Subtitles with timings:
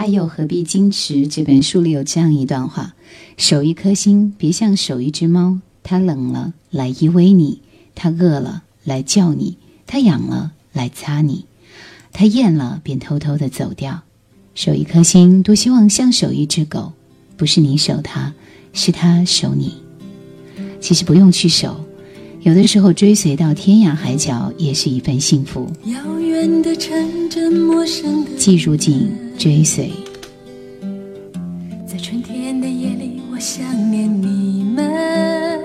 [0.00, 2.94] 爱又何必矜持》这本书里有这样一段话：
[3.36, 7.60] 守一颗心，别像守一只猫，它冷了来依偎你，
[7.94, 11.44] 它饿了来叫你，它痒了来擦你，
[12.14, 14.00] 它厌了便偷偷的走掉。
[14.54, 16.94] 守一颗心，多希望像守一只狗，
[17.36, 18.32] 不是你守它，
[18.72, 19.74] 是它守你。
[20.80, 21.78] 其实不用去守，
[22.40, 25.70] 有的时候追随到天涯海角也是一份幸福。
[25.84, 28.30] 遥远的城镇，陌生的
[29.40, 29.90] 追随。
[31.86, 35.58] 在春天的夜里，我想念你们。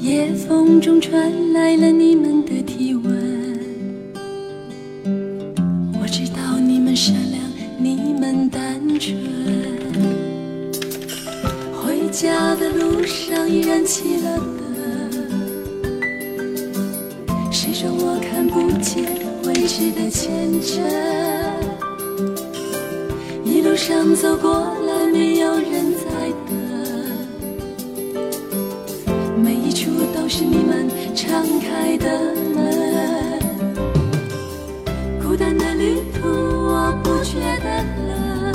[0.00, 3.14] 夜风中传来了你们的体温。
[6.02, 7.40] 我知道你们善良，
[7.78, 9.16] 你们单纯。
[11.80, 14.44] 回家的路上已燃起了灯。
[17.52, 19.04] 谁说我看不见
[19.44, 21.23] 未知的前程？
[23.64, 24.52] 路上走过
[24.86, 26.04] 来，没有人在
[26.46, 26.54] 等，
[29.42, 32.06] 每一处都是你们敞开的
[32.54, 33.40] 门。
[35.22, 38.52] 孤单的旅途，我不觉得冷，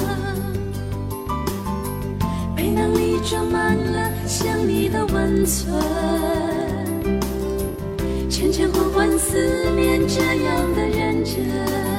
[2.56, 5.74] 背囊里装满了想你的温存。
[8.30, 9.40] 前前后后思
[9.76, 11.99] 念，这样的认真。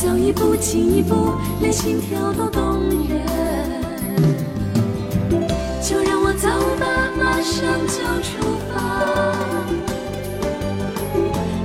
[0.00, 3.18] 走一步进一步，连心跳都动人。
[5.82, 6.86] 就让我走吧，
[7.18, 7.58] 马上
[7.88, 8.30] 就出
[8.70, 8.78] 发。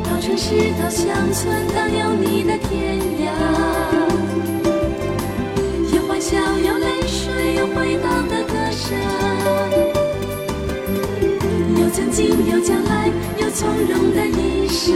[0.03, 3.29] 到城市，到乡村，到有你的天涯。
[5.93, 8.97] 有欢笑，有泪水，有回荡的歌声。
[11.79, 14.95] 有曾经，有将来，有从容的一生。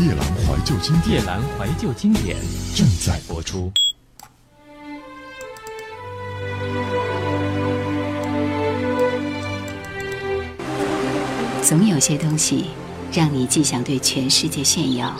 [0.00, 2.34] 夜阑怀旧经典，夜阑怀旧经典
[2.74, 3.70] 正在播出。
[11.62, 12.70] 总有些东西，
[13.12, 15.14] 让你既想对全世界炫耀，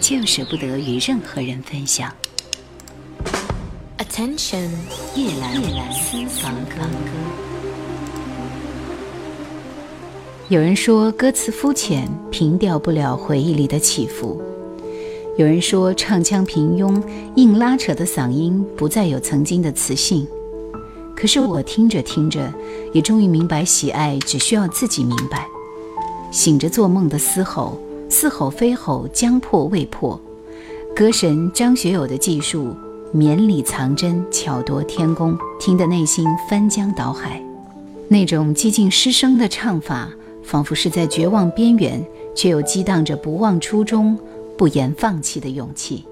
[0.00, 2.12] 却又舍不得与任何人分享。
[3.98, 4.68] Attention，
[5.14, 7.47] 夜阑夜阑私房歌。
[10.48, 14.34] 有人说歌词肤浅，平调不了回忆里的起伏；
[15.36, 17.02] 有人说唱腔平庸，
[17.36, 20.26] 硬拉扯的嗓音不再有曾经的磁性。
[21.14, 22.50] 可是我听着听着，
[22.94, 25.46] 也终于明白，喜爱只需要自己明白。
[26.30, 27.78] 醒着做梦的嘶吼，
[28.08, 30.18] 似吼非吼，将破未破。
[30.96, 32.74] 歌神张学友的技术，
[33.12, 37.42] 绵里藏针，巧夺天工，听得内心翻江倒海。
[38.08, 40.08] 那种几近失声的唱法，
[40.48, 42.02] 仿佛是在绝望边缘，
[42.34, 44.18] 却又激荡着不忘初衷、
[44.56, 46.02] 不言放弃的勇气。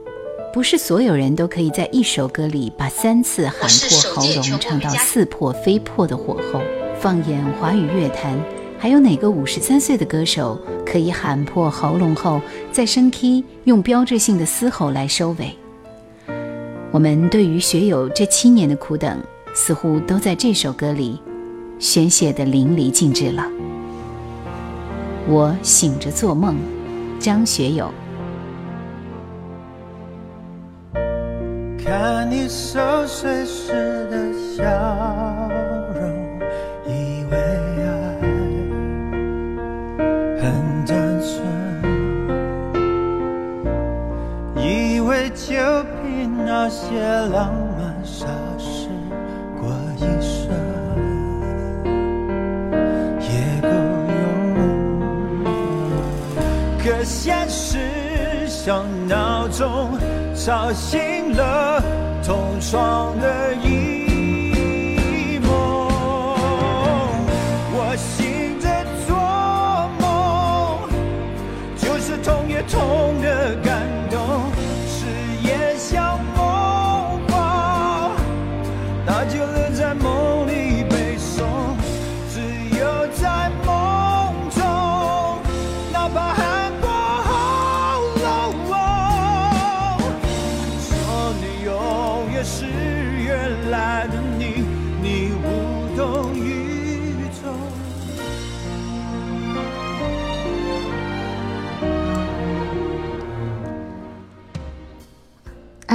[0.52, 6.60] 不是所有人都可以在一首歌里把三次喊破喉咙唱到似破非破的火候。
[7.00, 8.38] 放眼华语乐坛，
[8.78, 12.38] 还有哪个五十三岁的歌手可以喊破喉咙后，
[12.70, 15.56] 再升 key 用标志性的嘶吼来收尾？
[16.90, 19.18] 我们对于学友这七年的苦等，
[19.54, 21.18] 似乎都在这首歌里
[21.78, 23.50] 宣泄得淋漓尽致了。
[25.28, 26.56] 我醒着做梦，
[27.18, 27.90] 张学友。
[31.84, 34.62] 看你熟睡时的笑
[35.94, 36.38] 容，
[36.86, 37.36] 以为
[37.82, 37.86] 爱
[40.40, 40.44] 很
[40.86, 41.34] 单纯，
[44.56, 45.54] 以为就
[46.02, 47.00] 凭那些
[47.32, 47.52] 浪
[57.06, 57.78] 现实
[58.48, 59.96] 像闹钟
[60.34, 61.80] 吵醒了
[62.24, 65.48] 同床的一梦。
[67.70, 68.66] 我醒着
[69.06, 69.16] 做
[70.00, 70.88] 梦，
[71.76, 73.54] 就是痛也痛的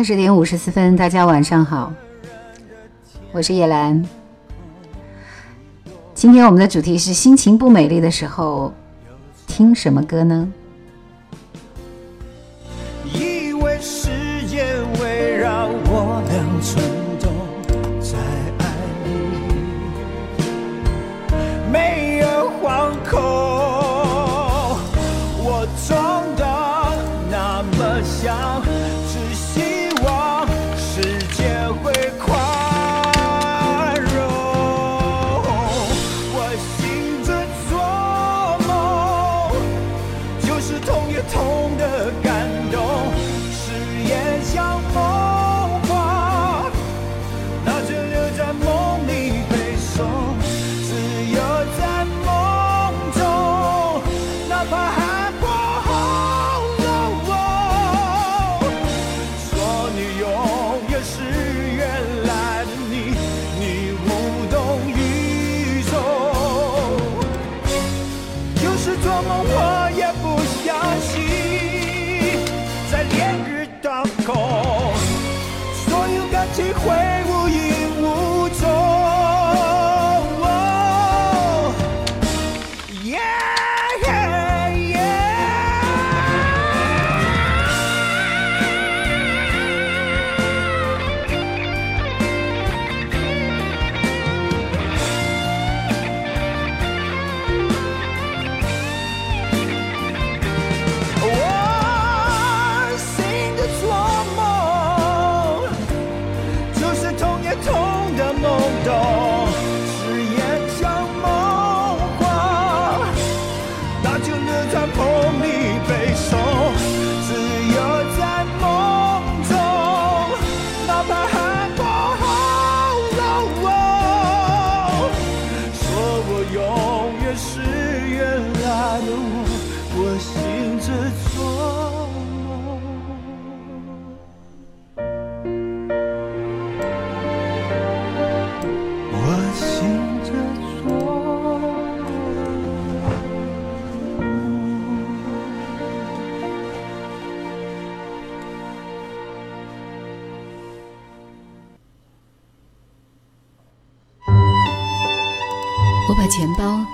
[0.02, 1.94] 二十点五十四分，大家晚上好，
[3.32, 4.04] 我是叶兰。
[6.16, 8.74] 今天我们的主题是心情不美丽的时候
[9.46, 10.52] 听什么歌呢？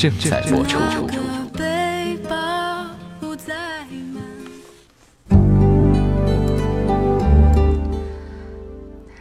[0.00, 0.78] 正在播出。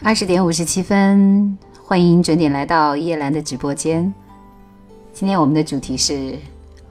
[0.01, 4.13] 二十点五十七分，欢迎准点来到叶兰的直播间。
[5.11, 6.39] 今天我们的主题是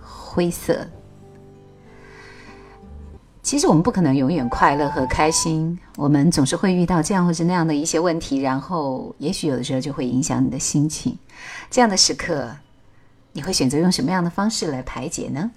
[0.03, 0.87] 灰色。
[3.43, 11.19] 其实我们不可能永远快乐和开心，我们总是会遇到这样或是那样的一些问题，然后也许有的时候就会影响你的心情。
[11.71, 12.51] 这样的时刻，
[13.33, 15.51] 你会选择用什么样的方式来排解呢？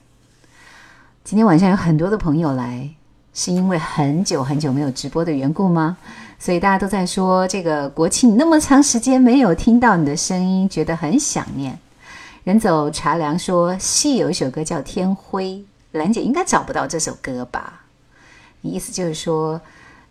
[1.23, 2.89] 今天晚上有很多的朋友来，
[3.33, 5.97] 是因为很久很久没有直播的缘故吗？
[6.39, 11.77] 所以大家都在说，这个国庆那么长时间没有听到你的声音，觉得很想念。
[12.43, 15.45] 人走茶凉说，戏有一首歌叫《天灰》，
[15.91, 17.81] 兰姐应该找不到这首歌吧？
[18.61, 19.61] 你意思就是说，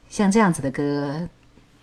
[0.08, 1.28] 像这样子的歌，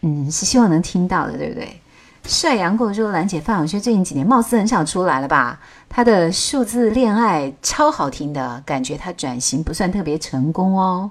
[0.01, 1.81] 嗯，是希望能听到的，对不对？
[2.27, 5.61] 帅阳过说，兰姐范晓萱最近几年貌似很少出来了吧？
[5.87, 11.09] 她的数字恋爱超好听的感觉，她转型不算特别成功哦。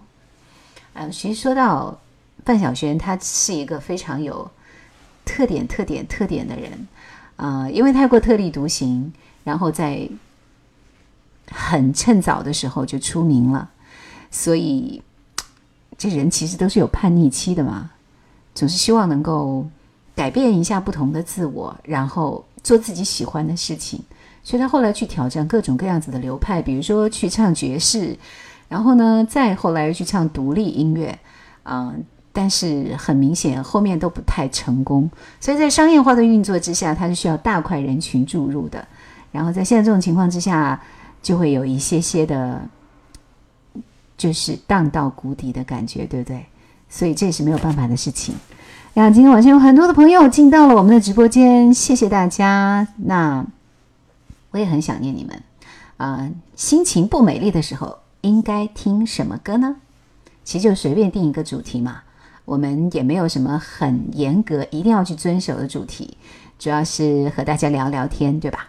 [0.93, 1.99] 嗯，其实说到
[2.45, 4.51] 范晓萱，她是一个非常有
[5.25, 6.87] 特点、特点、特点的人。
[7.37, 9.11] 呃，因为太过特立独行，
[9.43, 10.07] 然后在
[11.51, 13.71] 很趁早的时候就出名了，
[14.31, 15.03] 所以
[15.97, 17.91] 这人其实都是有叛逆期的嘛，
[18.55, 19.67] 总是希望能够
[20.17, 24.03] 改变一下不同的自我，然后做自己喜欢的事情。
[24.43, 28.17] 所以他后来去挑战各种各样子的流派，比如说去唱爵士，
[28.69, 31.19] 然后呢，再后来又去唱独立音乐，
[31.65, 38.87] 嗯、但是很明显后面都不太成功，所以在商业化的运作之下，它是需要大块人群注入的。
[39.33, 40.81] 然后在现在这种情况之下，
[41.21, 42.63] 就会有一些些的，
[44.17, 46.47] 就是荡到谷底的感觉，对不对？
[46.89, 48.35] 所以这也是没有办法的事情。
[48.97, 52.89] 呀今天晚上有很多的朋友进到了我们的直播间，谢谢大家。
[52.97, 53.45] 那
[54.53, 55.43] 我也很想念你们。
[55.99, 59.77] 啊、心情不美丽的时候，应该听什么歌呢？
[60.45, 61.99] 其实就随便定一个主题嘛。
[62.47, 66.17] 我们也没有什么很严格一定要去遵守的主题，
[66.59, 68.67] 主要是和大家聊聊天，对吧？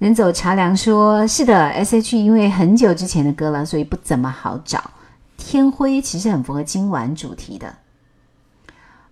[0.00, 2.14] 人走茶凉说：“是的，S.H.
[2.14, 4.90] 因为很久之前的歌了，所以不怎么好找。
[5.38, 7.74] 天灰其实很符合今晚主题的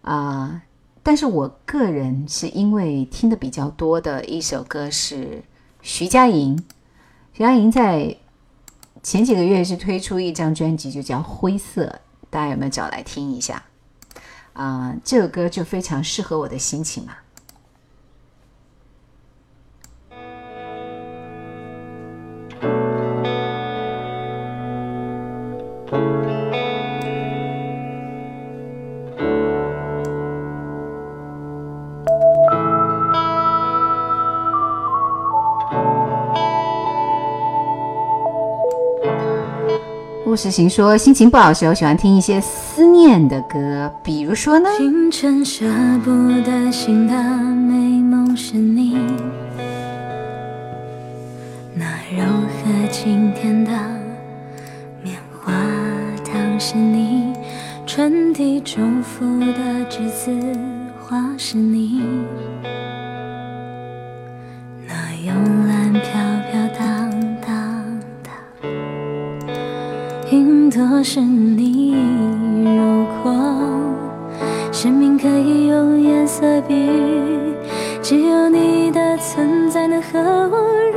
[0.08, 0.62] 啊、
[1.02, 5.42] 但是我个人是因为听的比较多的一首歌是
[5.82, 6.56] 徐佳莹，
[7.34, 8.16] 徐佳莹在
[9.02, 11.84] 前几个月是推出一张专辑，就叫《灰色》，
[12.30, 13.62] 大家有没有找来听一下？
[14.54, 17.12] 啊、这首歌就非常适合我的心情嘛。
[40.28, 44.68] 故事行说，心情不好的时候喜欢听一些思念的歌，比如说呢？
[44.76, 45.64] 清晨舍
[46.04, 46.10] 不
[46.42, 48.98] 得醒的美梦是你，
[51.74, 53.72] 那柔和清甜的
[55.02, 55.50] 棉花
[56.22, 57.32] 糖是你，
[57.86, 60.30] 春地中伏的栀子
[61.00, 62.02] 花是你，
[64.86, 64.92] 那
[65.24, 65.32] 慵
[70.78, 71.96] 若是你。
[72.62, 73.34] 如果
[74.70, 77.52] 生命可以用颜色比喻，
[78.00, 80.87] 只有你的存在能和我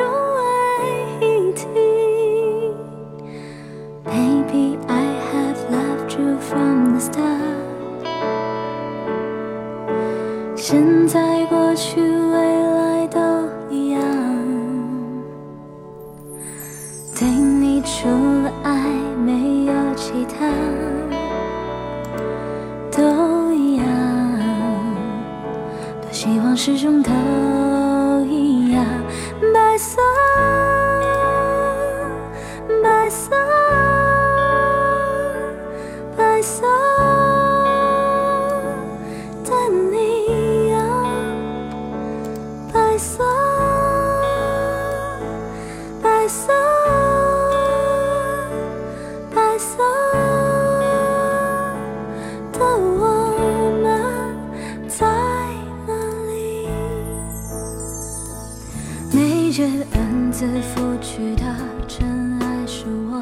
[60.42, 61.44] 恩赐付去的
[61.88, 63.22] 真爱是我。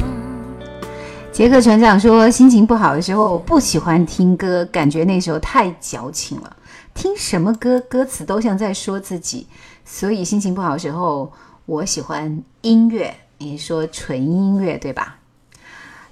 [1.34, 6.56] 杰克船长说，心情不好的时候我不喜欢听歌，感觉那时候太矫情了。
[6.94, 9.48] 听什么歌，歌词都像在说自己，
[9.84, 11.30] 所以心情不好的时候，
[11.66, 13.14] 我喜欢音乐。
[13.40, 15.18] 你说纯音乐对吧？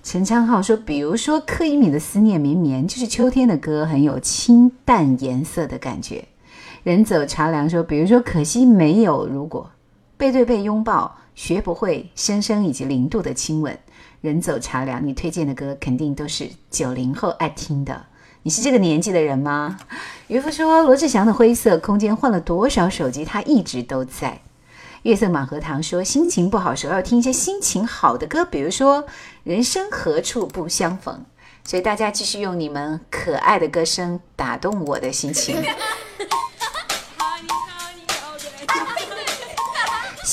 [0.03, 6.25] 陈昌浩说，比如说柯以敏的《思念绵绵》，就是秋天的歌，很有清淡颜色的感觉。
[6.83, 9.69] 人走茶凉说，比如说可惜没有如果，
[10.17, 13.77] 背对背拥抱，学不会深深以及零度的亲吻。
[14.21, 18.07] 人走茶凉，你推荐的歌肯定都是九零后爱听的。
[18.41, 19.77] 你是这个年纪的人吗？
[20.27, 24.41] 渔夫说，罗志祥的《灰色空间》换了多少手机，他一直都在。
[25.03, 29.03] 月色满荷塘说，心情不好时候要听一些心情好的歌，比如说
[29.43, 31.15] 《人生何处不相逢》。
[31.69, 35.57] 所以大家继续用你们可爱的歌声打动我的心情。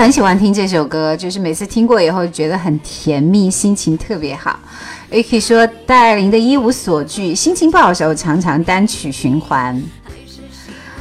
[0.00, 4.58] 很喜欢听这首歌，就是每次听过以后觉得很甜蜜，心情特别好。
[5.10, 9.80] Vicky 说戴爱玲的一无所惧，心情不好的时候常常单曲循环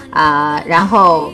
[0.10, 1.32] 啊、然后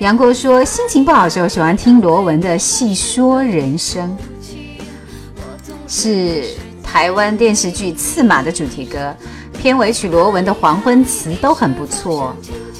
[0.00, 4.18] 杨过说心情不好的时候喜欢听罗文的《细说人生》，
[5.86, 6.42] 是
[6.82, 9.14] 台湾电视剧《刺马》的主题歌，
[9.52, 12.34] 片尾曲罗文的《黄昏词》都很不错。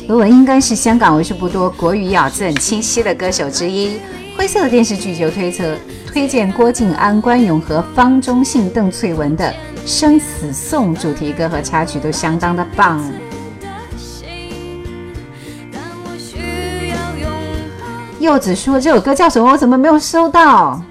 [0.09, 4.01] 罗文应该是香港为数不多国语咬字很清晰的歌手之一。
[4.35, 9.45] 灰色的电视剧就推测推荐郭晋安、关咏和方中信、邓萃雯的
[9.85, 13.05] 《生死颂》主题歌和插曲都相当的棒。
[18.19, 19.53] 柚子说这首歌叫什么？
[19.53, 20.83] 我怎么没有收到？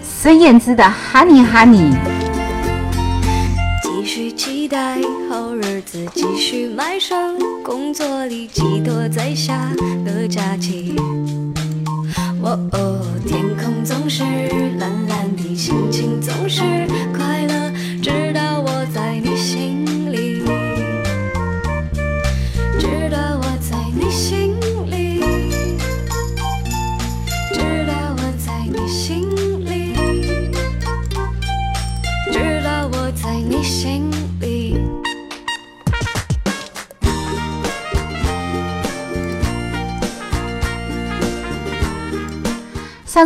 [0.00, 1.92] 孙燕姿的《Honey Honey》。
[4.06, 7.16] 继续期待好日子，继续埋首
[7.64, 9.68] 工作里，寄托在下
[10.04, 10.94] 个假期。
[12.40, 14.22] 哦哦，天空总是
[14.78, 16.62] 蓝蓝的，心情总是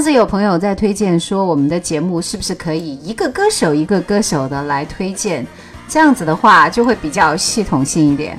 [0.00, 5.46] 上次有朋友在推荐说，我们的节目是不是可以一个歌手一个歌手的来推荐？
[5.86, 8.38] 这样子的话就会比较系统性一点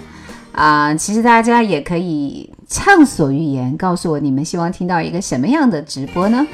[0.54, 6.48] 啊、其实大家也可以畅所欲言，告诉我你们希望听到一个什么样的直播呢？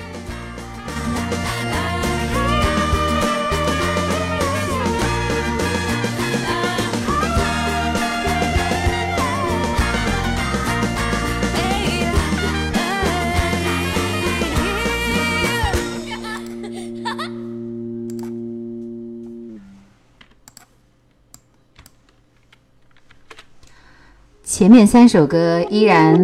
[24.58, 26.20] 前面三首歌依然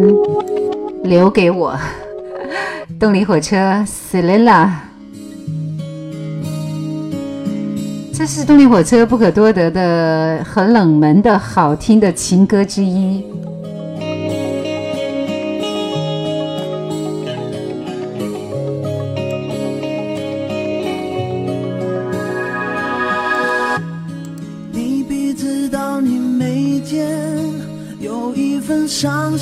[1.04, 1.78] 留给我。
[2.98, 4.70] 动力火车，Selina，
[8.12, 13.24] 这是动力火车不可多得的、很冷门的好听的情歌之一。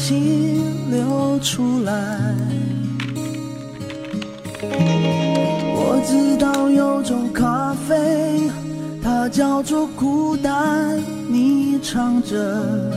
[0.02, 0.60] 心
[0.90, 1.92] 流出来。
[5.76, 8.50] 我知道有种咖啡，
[9.00, 10.98] 它叫做孤单。
[11.28, 12.90] 你唱着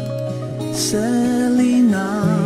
[0.73, 2.44] Selina。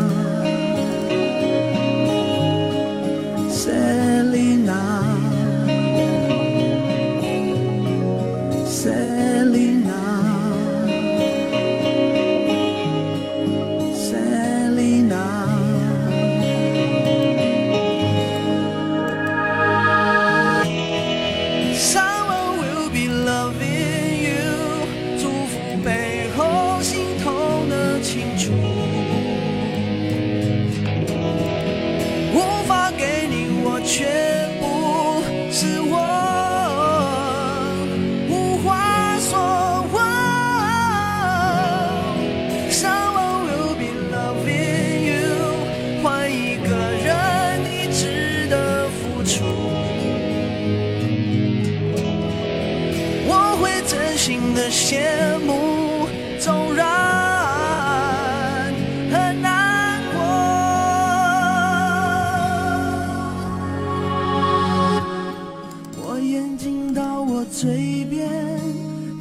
[67.61, 68.25] 嘴边，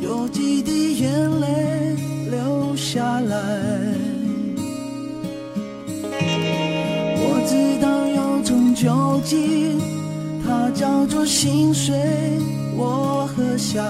[0.01, 1.97] 有几滴眼泪
[2.31, 3.37] 流下来。
[7.21, 9.81] 我知道有种酒精，
[10.47, 11.97] 它叫做心碎，
[12.77, 13.83] 我喝下。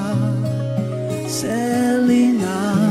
[1.29, 2.88] Selina。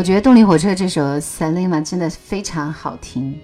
[0.00, 3.38] 我觉得动力火车这首《Selena》真的非常好听。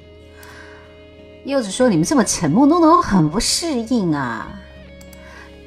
[1.45, 4.49] 柚子说：“你们这么沉默，弄得我很不适应啊！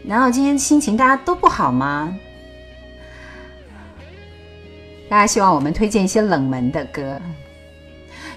[0.02, 2.18] 难道今天心情大家都不好吗？”
[5.08, 7.22] 大家希望我们推荐一些冷门的歌。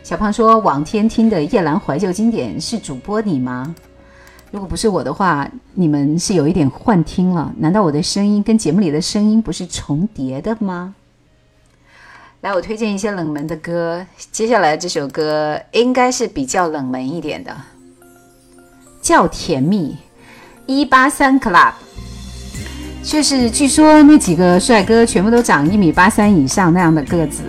[0.03, 3.75] 小胖说：“往天听的夜兰怀旧经典是主播你吗？
[4.51, 7.51] 如果不是我的话，你们是有一点幻听了。
[7.57, 10.95] 难道我的声音跟节目里的声音不是重叠的吗？
[12.43, 14.05] 来，我推荐一些冷门的歌。
[14.33, 17.57] 接下来这首歌应该是比较冷门一点的，
[19.01, 19.93] 叫《甜蜜》，
[20.67, 21.73] 一八三 Club。
[23.05, 27.43] 就是据说那几个帅哥全部都长一米八三以上那样的个子，《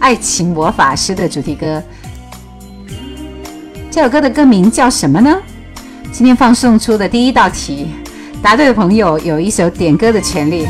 [0.00, 1.82] 爱情魔法师》的主题歌。
[3.90, 5.38] 这首歌的歌名叫什么呢？
[6.10, 7.88] 今天放送出的第一道题，
[8.42, 10.66] 答对的朋友有一首点歌的权利。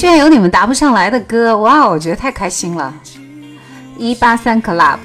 [0.00, 2.90] 居然有你们答不上来的歌，哇，我觉得太开心了。
[3.98, 4.96] 一八三 Club，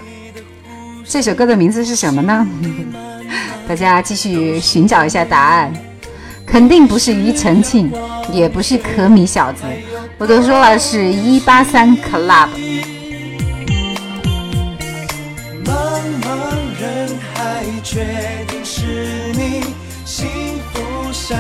[1.03, 2.47] 这首歌的名字是什么呢？
[3.67, 5.73] 大家继续寻找一下答案，
[6.47, 7.91] 肯定不是庾澄庆，
[8.31, 9.63] 也不是可米小子，
[10.17, 12.47] 我都说了是一八三 Club。
[15.65, 15.73] 茫
[16.21, 16.29] 茫
[16.79, 19.65] 人海，决定是你
[20.05, 20.25] 幸
[20.71, 21.38] 福闪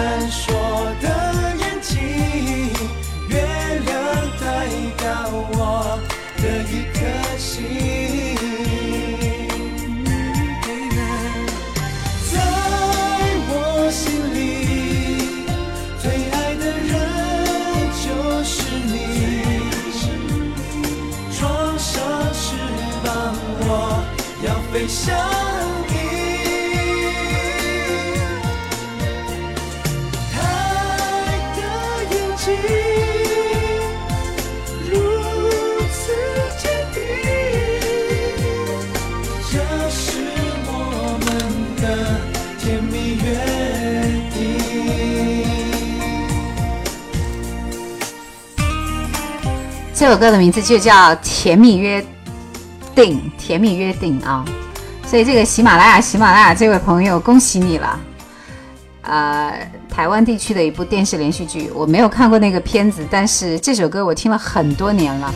[49.97, 52.05] 这首歌的名字就叫《甜蜜约
[52.93, 54.43] 定》，甜蜜约定啊！
[55.07, 57.97] 所以这个喜马拉雅，喜马拉雅这位朋友，恭喜你了。
[59.03, 65.33] 呃，台湾地区的一部电视连续剧，我没有看过那个片子，但是这首歌我听了很多年了。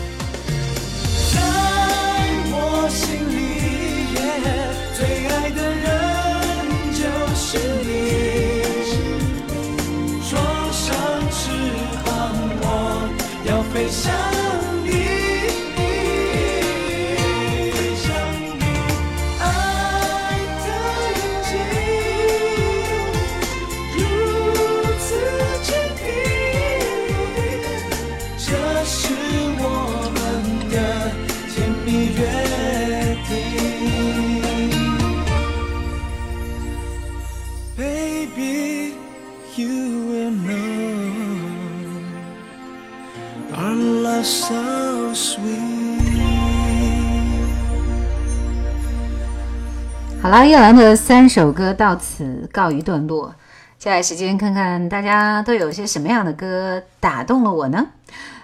[50.30, 53.34] 好了，叶兰的三首歌到此告一段落。
[53.80, 57.88] 接下来时间看看大家都有些什么样的歌打动了我呢？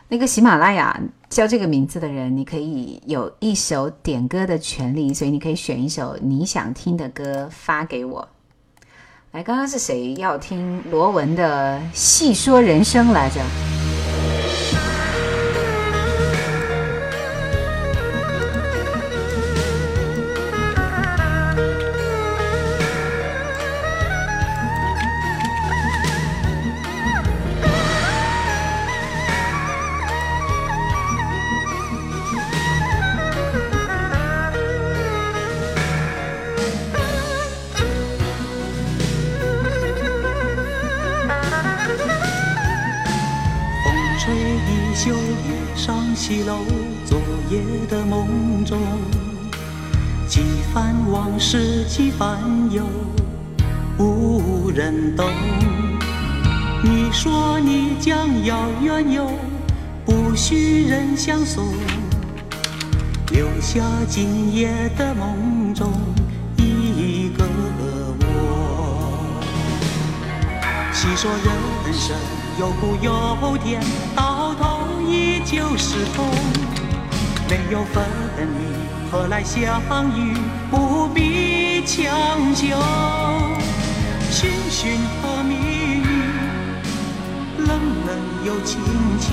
[0.07, 8.27] 那个喜马拉雅叫这个名字的人，你可以有一首点歌的权利，所以你可以选一首你想听的歌发给我。
[9.33, 13.39] 来，刚刚是谁要听罗文的《细说人生》来着？
[46.27, 46.57] 起楼，
[47.05, 47.19] 昨
[47.51, 48.79] 夜的梦中，
[50.27, 50.41] 几
[50.73, 52.39] 番往事几番
[52.71, 52.83] 忧，
[53.99, 55.29] 无人懂。
[56.83, 59.29] 你说你将要远游，
[60.03, 61.63] 不许人相送，
[63.29, 65.91] 留下今夜的梦中
[66.57, 67.45] 一个
[68.21, 68.25] 我。
[70.91, 72.17] 细说人生
[72.59, 73.79] 有苦有甜，
[74.15, 74.74] 到头
[75.09, 76.25] 依旧是痛。
[77.49, 78.03] 没有分
[78.37, 79.81] 离，何来相
[80.17, 80.35] 遇？
[80.71, 82.65] 不必强求。
[84.31, 86.07] 寻寻和觅觅，
[87.59, 87.69] 冷
[88.05, 88.81] 冷又亲
[89.19, 89.31] 切。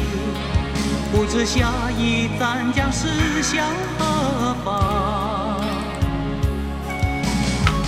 [1.10, 3.08] 不知下一站将驶
[3.42, 3.66] 向
[3.98, 5.60] 何方？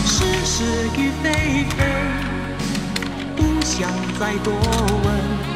[0.04, 0.64] 是是
[0.98, 1.78] 与非非，
[3.36, 4.52] 不想再多
[5.04, 5.53] 问。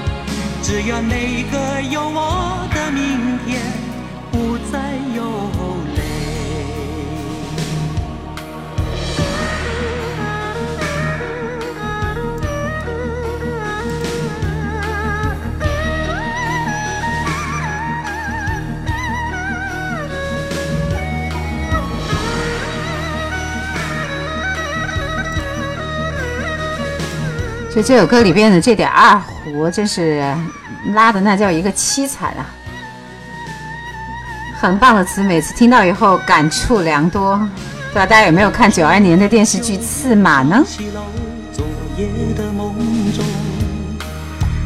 [0.69, 3.59] 只愿每个有我的明天，
[4.31, 5.23] 不再有
[5.97, 6.08] 泪。
[27.79, 30.21] 就这首歌里边的这点二胡，真是
[30.95, 32.45] 拉的那叫一个凄惨啊！
[34.59, 37.37] 很棒的词，每次听到以后感触良多。
[37.37, 40.61] 不知道大家有没有看九二年的电视剧《刺马》呢？
[40.67, 41.03] 起楼，
[41.53, 41.65] 昨
[41.97, 42.75] 夜的梦
[43.13, 43.25] 中，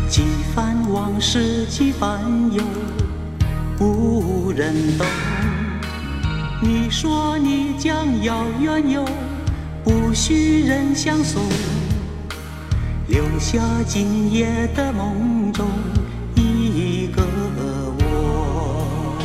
[0.08, 0.22] 几
[0.54, 2.18] 番往事几番
[2.50, 2.62] 忧，
[3.78, 5.06] 无人懂。
[6.62, 9.04] 你说你将要远游，
[9.84, 11.42] 不许人相送，
[13.12, 15.66] 留下今夜的梦中
[16.34, 17.22] 一个
[17.98, 19.18] 我。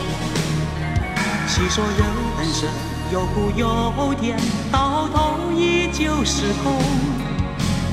[1.48, 2.70] 细说人生
[3.14, 4.38] 有苦有甜，
[4.70, 6.74] 到头依旧是空。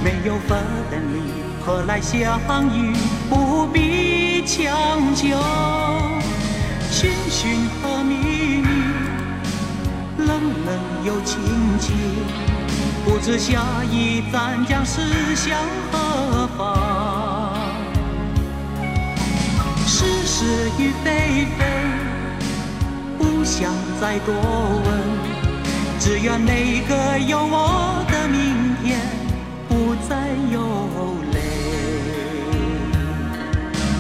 [0.02, 0.59] 没有分
[0.90, 1.20] 离，
[1.64, 2.40] 何来相
[2.76, 2.92] 遇？
[3.30, 5.38] 不必强求。
[6.90, 8.16] 寻寻和觅
[8.62, 8.66] 觅，
[10.18, 10.28] 冷
[10.66, 11.38] 冷又亲
[11.78, 11.92] 切。
[13.05, 15.01] 不知下一站将驶
[15.37, 15.59] 向
[15.93, 16.64] 何方？
[19.87, 21.64] 是是与非非。
[23.18, 23.70] 不想
[24.01, 24.87] 再多问，
[26.01, 28.99] 只愿每个有我的明天，
[29.68, 30.57] 不再有
[31.33, 31.37] 泪。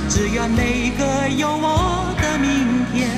[0.08, 3.10] 只愿每个有我的明天，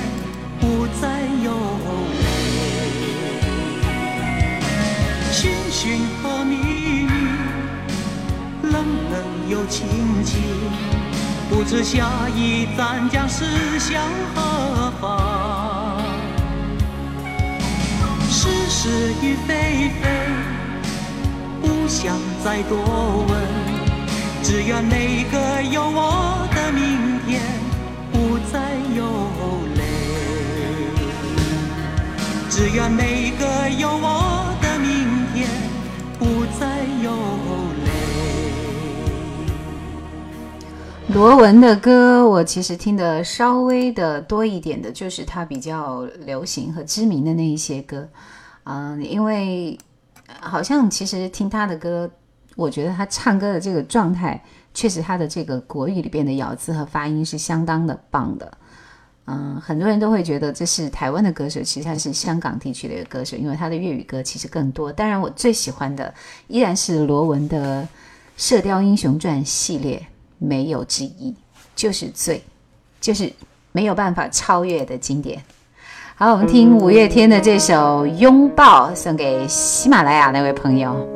[8.87, 9.15] 冷冷
[9.49, 9.87] 又亲
[10.25, 10.39] 切。
[11.49, 13.45] 不知下一站将驶
[13.79, 14.03] 向
[14.35, 15.05] 何方？
[18.29, 20.05] 是是与非非，
[21.63, 22.77] 不想再多
[23.29, 23.31] 问，
[24.43, 27.41] 只愿每个有我的明天，
[28.13, 29.05] 不再有
[29.77, 29.81] 泪。
[32.51, 34.26] 只愿每个有我
[41.17, 48.07] 罗文的歌，我其实听的稍微的多一点的，就是他比较流行和知名的那一些歌。
[48.65, 49.79] 嗯，因为
[50.43, 52.11] 好像其实听他的歌，
[52.55, 54.45] 我觉得他唱歌的这个状态，
[54.75, 58.53] 确实他的这个国语里边的咬字和发音是相当的棒的。
[59.25, 64.93] 嗯，很多人都会觉得这是台湾的歌手，其实他是香港地区的一个歌手，因为他的粤语歌其实更多。
[64.93, 66.13] 当然，我最喜欢的
[66.49, 67.83] 依然是罗文的
[68.37, 70.07] 《射雕英雄传》系列，
[70.39, 71.35] 没有之一，
[71.75, 72.43] 就是最，
[73.01, 73.33] 就是
[73.73, 75.43] 没有办法超越的经典。
[76.17, 81.07] 好，我们听五月天的这首《拥抱》，送给喜马拉雅那位朋友。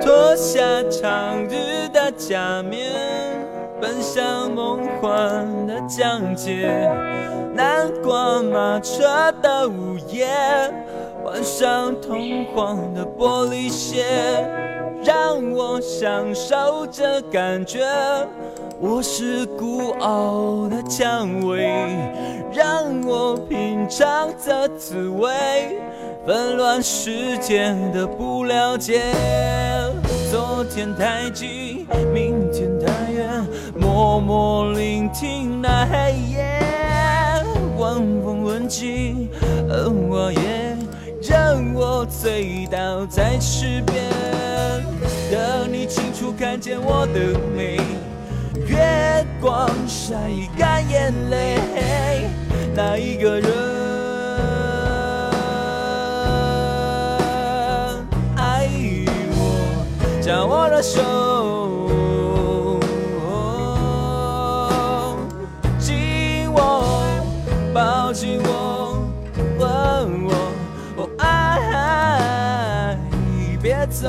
[0.00, 3.11] 脱下长日的假面，
[3.82, 6.88] 奔向梦幻的疆界。
[7.52, 10.28] 南瓜马车的午夜，
[11.24, 14.04] 换上通黄的玻璃鞋，
[15.02, 17.80] 让我享受这感觉。
[18.78, 21.68] 我是孤傲的蔷薇，
[22.52, 25.28] 让我品尝这滋味。
[26.24, 29.12] 纷乱世间的不了解，
[30.30, 33.01] 昨天太近，明天太，
[33.92, 36.58] 默默聆听那黑夜，
[37.76, 39.28] 晚风吻尽，
[39.68, 40.74] 而我也
[41.20, 44.02] 让我醉倒在池边，
[45.30, 47.78] 等你清楚看见我的美，
[48.66, 50.14] 月光晒
[50.56, 51.58] 干眼泪，
[52.74, 53.52] 那一个人
[58.36, 58.66] 爱
[59.36, 59.76] 我，
[60.22, 61.61] 将我的手。
[73.92, 74.08] 走。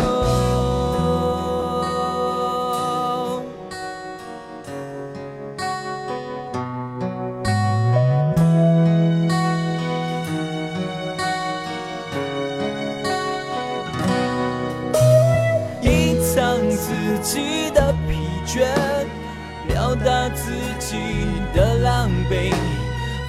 [15.81, 18.65] 隐藏自己的疲倦，
[19.67, 20.97] 表达自己
[21.53, 22.53] 的狼狈，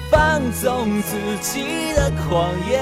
[0.09, 2.81] 放纵自己的狂野，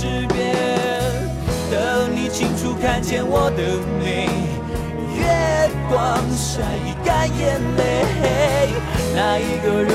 [0.00, 0.56] 在池边，
[1.70, 3.62] 等你清楚看见我的
[4.02, 4.30] 美。
[5.14, 6.62] 月光晒
[7.04, 8.70] 干眼泪，
[9.14, 9.92] 那一个人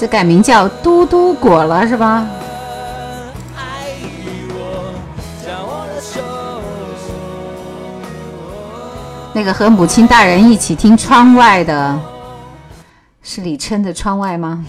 [0.00, 2.26] 是改名叫嘟嘟果了是吧？
[9.34, 12.00] 那个和母亲大人一起听窗外的，
[13.20, 14.64] 是李琛的《窗外》吗？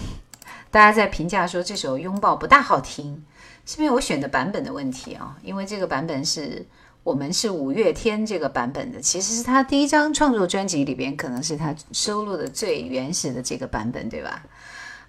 [0.70, 3.24] 大家在评价说这首《拥抱》不大好听，
[3.64, 6.66] 是因为我选的版本的问题啊、因为这个版本是
[7.02, 14.42] 我们是五月天这个版本的，其实是他第一张创作专辑里边可能是他收录的最原始的这个版本，对吧？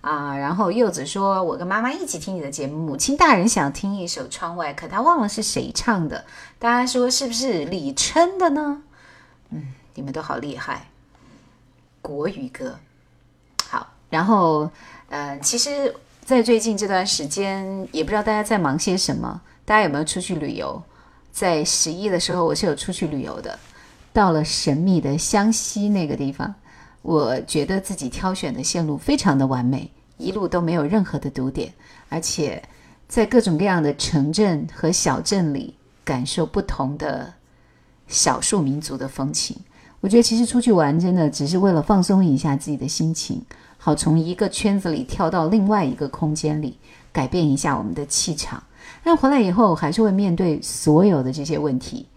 [0.04, 6.26] 啊，然后柚子说：“我跟妈妈一起听你的节目，母亲大人想听一首《窗外》，可她忘了是谁唱的。
[6.60, 8.84] 大家说是不是李琛的呢？
[9.52, 10.90] 嗯，你们都好厉害，
[12.02, 12.78] 国语歌。
[13.70, 14.70] 好，然后
[15.08, 15.96] 呃，其实，
[16.26, 19.40] 在最近这段时间，也不知道大家在忙些什么。
[19.64, 20.84] 大家有没有出去旅游？
[21.32, 23.58] 在十一的时候，我是有出去旅游的，
[24.12, 26.54] 到了神秘的湘西那个地方。
[27.04, 31.72] 我觉得自己挑选的线路非常的完美，一路都没有任何的堵点，
[32.10, 32.64] 而且
[33.08, 37.32] 在各种各样的城镇和小镇里，感受不同的
[38.08, 39.56] 少数民族的风情。
[40.00, 43.42] 我觉得其实出去玩真的只是为了放松一下自己的心情，
[43.78, 46.78] 好从一个圈子里跳到另外一个空间里，
[47.12, 48.64] 改变一下我们的气场。
[49.04, 52.08] 但回来以后还是会面对所有的这些问题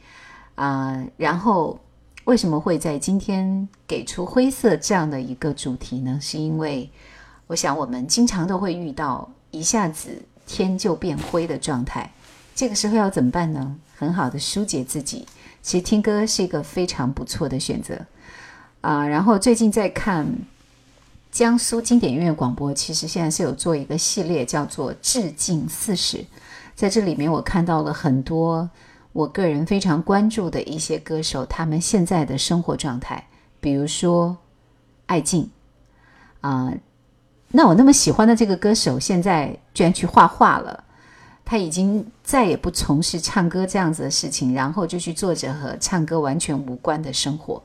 [0.55, 1.79] 啊、然后
[2.27, 6.19] 为什么会在今天给出灰色这样的一个主题呢？
[6.21, 6.91] 是因为
[7.47, 12.11] 我想我们经常都会遇到一下子天就变灰的状态，
[12.53, 13.77] 这个时候要怎么办呢？
[13.97, 15.25] 很好的疏解自己，
[15.63, 17.97] 其实听歌是一个非常不错的选择
[18.81, 20.27] 啊、然后最近在看
[21.31, 26.19] 江苏经典音乐广播，其实现在是有做一个系列叫做《致敬四十》，
[26.75, 28.69] 在这里面我看到了很多
[29.17, 33.27] 我个人非常关注的一些歌手，他们现在的生活状态，
[33.61, 34.37] 比如说
[35.07, 35.49] 艾静
[36.43, 36.71] 啊、
[37.49, 40.85] 那我那么喜欢的这个歌手，现在居然去画画了。
[41.47, 47.63] 他已经再也不从事唱歌这样子的事情，然后就去做着和唱歌完全无关的生活。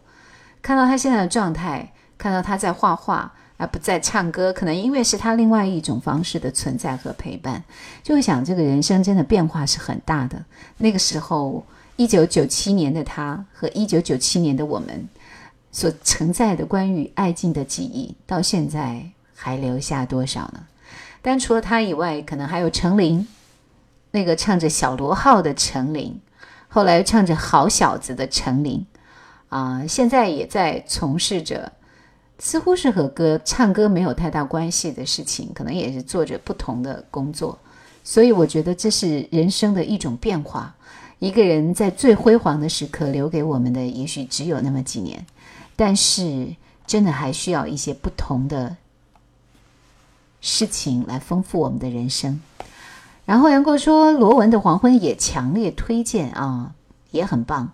[0.62, 7.64] 看到他现在的状态，看到他在画画，而不再唱歌，可能因为是他另外一种方式的存在和陪伴，
[8.02, 10.44] 就会想这个人生真的变化是很大的。
[10.78, 11.64] 那个时候，
[11.96, 15.08] 一九九七年的他和一九九七年的我们
[15.72, 19.06] 所承载的关于爱静的记忆，到现在
[19.36, 20.66] 还留下多少呢？
[21.22, 23.28] 但除了他以外，可能还有程琳，
[24.10, 26.20] 那个唱着小螺号的程琳，
[26.68, 28.84] 后来唱着好小子的程琳，
[29.50, 31.72] 啊、现在也在从事着
[32.44, 37.56] 似乎是和歌唱歌没有太大关系的事情，可能也是做着不同的工作。
[38.04, 40.76] 所以我觉得这是人生的一种变化，
[41.20, 45.24] 一个人在最辉煌的时刻留给我们的，也许只有那么几年，
[45.76, 46.48] 但是
[46.88, 48.76] 真的还需要一些不同的
[50.42, 52.42] 事情来丰富我们的人生。
[53.24, 56.74] 然后杨过说，罗文的《黄昏》也强烈推荐啊，
[57.12, 57.72] 也很棒，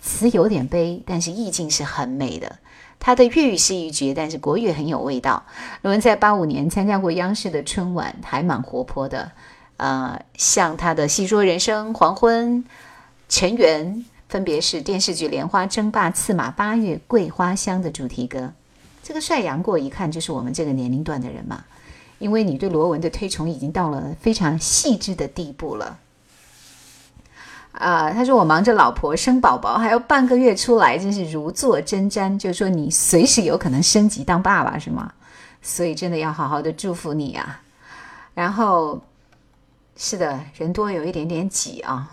[0.00, 2.56] 词有点悲，但是意境是很美的。
[2.98, 5.44] 他的粤语是一绝，但是国语很有味道。
[5.82, 9.30] 罗文在八五年参加过央视的春晚，还蛮活泼的。
[9.76, 12.54] 呃，像他的《戏说人生》《黄昏》
[13.28, 13.94] 《尘缘》，
[14.28, 18.52] 分别是电视剧《莲花争霸》《刺马八月》《桂花香》的主题歌。
[19.02, 21.64] 这个帅杨过一看就是我们这个年龄段的人嘛，
[22.18, 25.98] 因为你对罗文的推崇已经到了非常细致的地步了。
[27.78, 32.38] 啊，他说我忙着老婆生宝宝，还有半个月出来，真是如坐针毡。
[32.38, 35.12] 就是说你随时有可能升级当爸爸，是吗？
[35.60, 37.60] 所以真的要好好的祝福你啊。
[38.34, 39.00] 然后，
[39.96, 42.08] 是的，人多有一点点挤啊。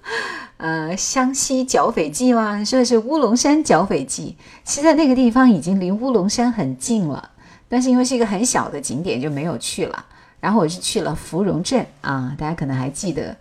[0.58, 2.62] 呃，湘西剿匪记吗？
[2.62, 4.36] 说的是乌龙山剿匪记。
[4.64, 7.30] 其实那个地方已经离乌龙山很近了，
[7.68, 10.04] 但是因为是一个很小的景点，就没有去了。
[10.40, 13.34] 然后我是去了芙蓉镇啊，大家可能还记得。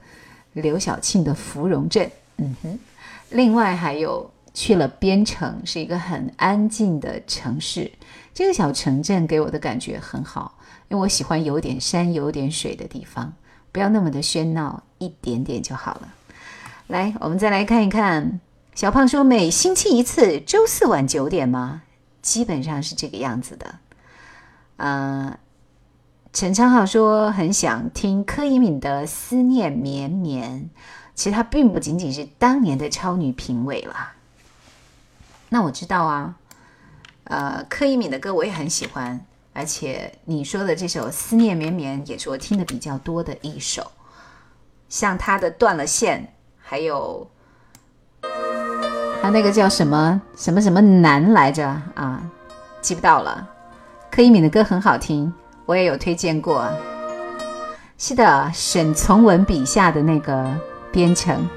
[0.53, 2.79] 刘晓庆的芙蓉镇，嗯哼，
[3.29, 7.91] 另外还有去了边城，是一个很安静的城市。
[8.33, 13.33] 这个小城镇给我的感觉很好，因为我喜欢有点山有点水的地方，
[13.71, 16.13] 不要那么的喧闹，一点点就好了。
[16.87, 18.39] 来，我们再来看一看，
[18.73, 21.83] 小胖说每星期一次，周四晚九点吗？
[22.21, 23.75] 基本上是这个样子的，
[24.77, 25.37] 啊。
[26.31, 30.61] 陈昌浩说：“很想听柯以敏的《思念绵绵》，
[31.15, 34.11] 其实她并不仅仅是当年的超女评委了。
[35.49, 36.35] 那我知道啊，
[37.23, 39.19] 呃，柯以敏的歌我也很喜欢，
[39.53, 43.91] 而且你说的这首《思念绵绵》也是我听的比较多的一首。
[44.87, 46.21] 像她的《断了线》，
[46.61, 47.27] 还有
[49.21, 52.23] 他那个叫什么什么什么男来着啊，
[52.81, 53.49] 记不到了。
[54.11, 55.33] 柯以敏的歌很好听。”
[55.69, 56.67] 我也有推荐过，
[57.95, 60.51] 是的，沈从文笔下的那个
[60.91, 61.47] 边城，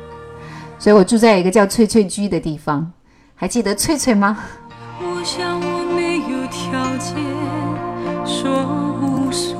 [0.78, 2.92] 所以我住在一个叫翠翠居的地方，
[3.34, 4.36] 还记得翠翠吗？
[5.00, 7.16] 我想我没有条件
[8.26, 8.52] 说
[9.00, 9.58] 无所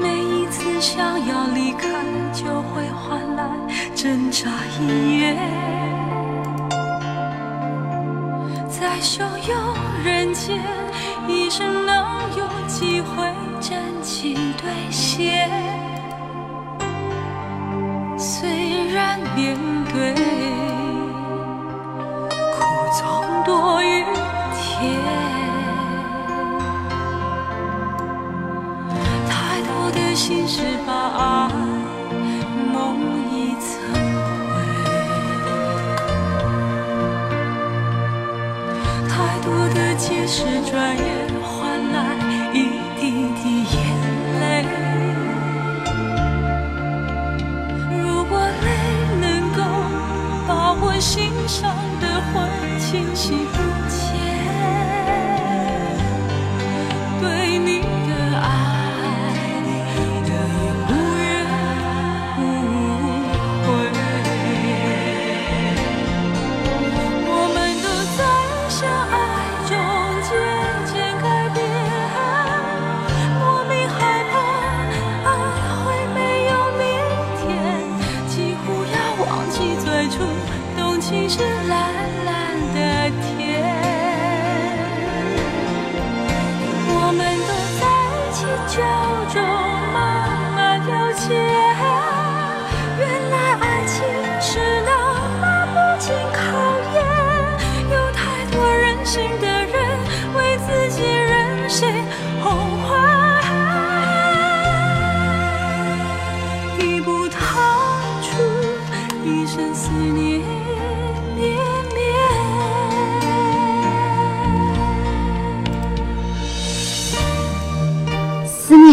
[0.00, 1.88] 每一次想要离开，
[2.32, 3.48] 就会换来
[3.94, 4.50] 挣扎
[4.80, 5.99] 一夜。
[8.80, 10.58] 在汹涌人间，
[11.28, 15.50] 一生能有几回真情兑现？
[18.16, 19.54] 虽然面
[19.92, 20.14] 对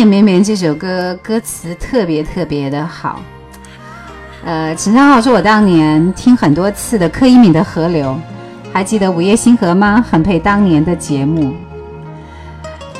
[0.05, 3.21] 绵绵这首歌歌词特别特别的好，
[4.45, 8.11] 呃，陈昌浩说，我当年听很多次的柯以敏的《河流》，
[8.73, 10.03] 还记得《午夜星河》吗？
[10.09, 11.53] 很配当年的节目。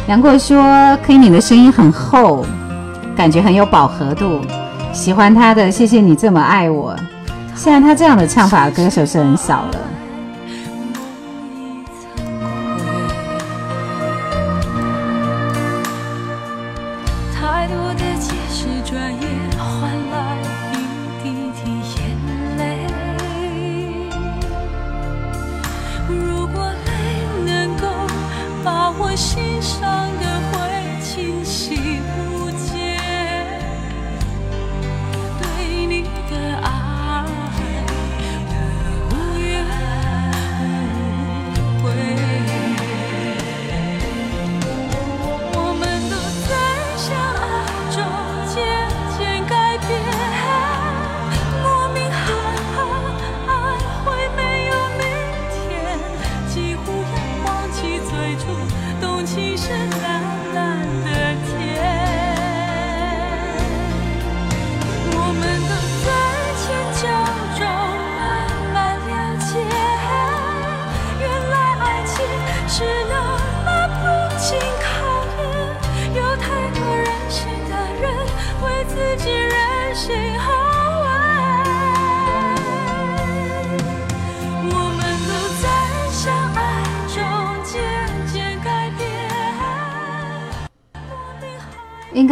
[0.07, 2.45] 杨过说，柯以敏的声音很厚，
[3.15, 4.41] 感觉很有饱和度，
[4.93, 5.69] 喜欢他的。
[5.69, 6.95] 谢谢你这么爱我。
[7.55, 9.86] 现在他这样的唱法，歌手是很少了。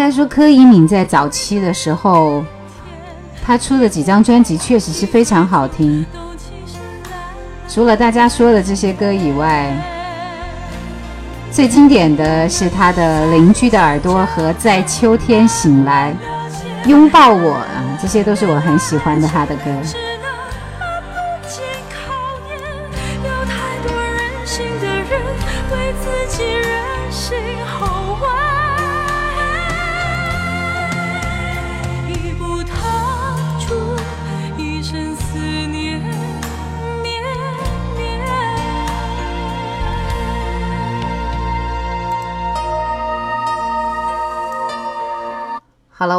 [0.05, 2.43] 该说，柯以敏在早期的时候，
[3.43, 6.05] 她出的几张专辑确实是非常好听。
[7.67, 9.75] 除了大家说的这些歌以外，
[11.51, 16.15] 最经典的是她的《邻居的耳朵》和《在秋天醒来》，
[16.87, 19.71] 拥抱我啊，这些都是我很喜欢的她的歌。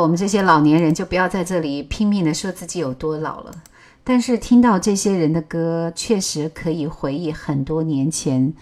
[0.07, 3.51] 我们这些老年人就不要在这里拼命的说自己有多老了。
[4.05, 8.55] 但是听到这些人的歌，确实可以回忆很多年前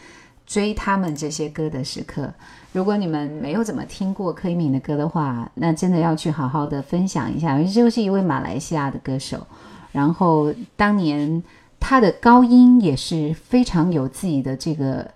[0.46, 2.32] 追他们这些歌的时刻。
[2.72, 7.58] 如果你们没有怎么听过柯以敏的歌的话，那真的要去好好的分享一下。
[7.58, 9.46] 因为这就是一位马来西亚的歌手，
[9.92, 11.42] 然后当年
[11.78, 15.10] 他的高音也是非常有自己的这个。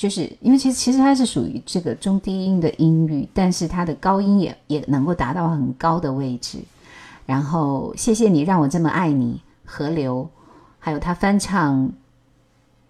[0.00, 6.58] 就是因为其实其实它是属于这个中低音的音域，但是它的高音也也能够达到很高的位置。
[7.26, 10.26] 然后谢谢你让我这么爱你，河流，
[10.78, 11.92] 还有他翻唱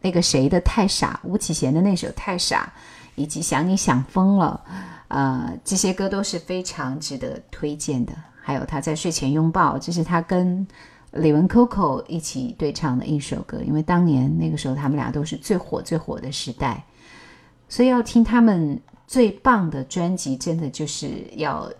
[0.01, 2.73] 那个谁的太傻，吴启贤的那首太傻，
[3.17, 4.61] 以及想你想疯了，
[5.09, 8.13] 呃，这些歌都是非常值得推荐的。
[8.41, 10.65] 还有他在睡前拥抱，这是他跟
[11.11, 16.85] 李玟 Coco 一起对唱的一首歌，因为当年那个时候他们俩都是最火最火的时代。
[17.71, 21.73] 所以要听他们最棒的专辑，真的就是要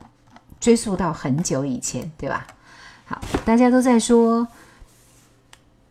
[0.59, 2.47] 追溯到很久以前，对吧？
[3.05, 4.47] 好，大家都在说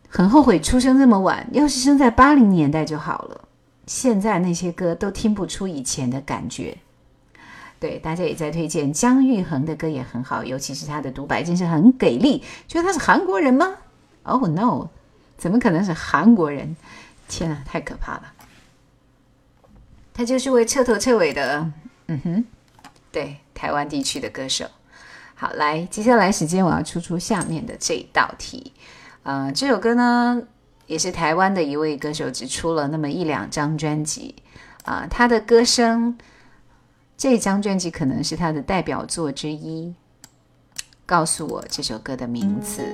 [0.08, 3.42] 很后悔出生这么晚，要是生在八零年代就好了。
[3.86, 6.78] 现在那些歌都听不出以前的感觉。
[7.78, 12.42] 对，大家也在推荐姜育恒的歌也很好，尤其是他的独白真是很给力。
[12.66, 13.74] 觉得他是韩国人吗
[14.22, 14.88] ？Oh no，
[15.36, 16.76] 怎么可能是韩国人？
[17.28, 18.22] 天啊，太可怕了！
[20.20, 21.72] 他就是位彻头彻尾的，
[22.08, 22.44] 嗯哼，
[23.10, 24.66] 对，台湾地区的歌手。
[25.34, 28.74] 好，来，接下来时间我要出出下面的这一道题。
[29.22, 30.42] 呃，这首歌呢，
[30.86, 34.34] 也是台湾的一位歌手，只出了那么一两张专辑。
[34.84, 36.18] 啊、他的歌声，
[37.16, 39.94] 这张专辑可能是他的代表作之一。
[41.06, 42.84] 告诉我这首歌的名字。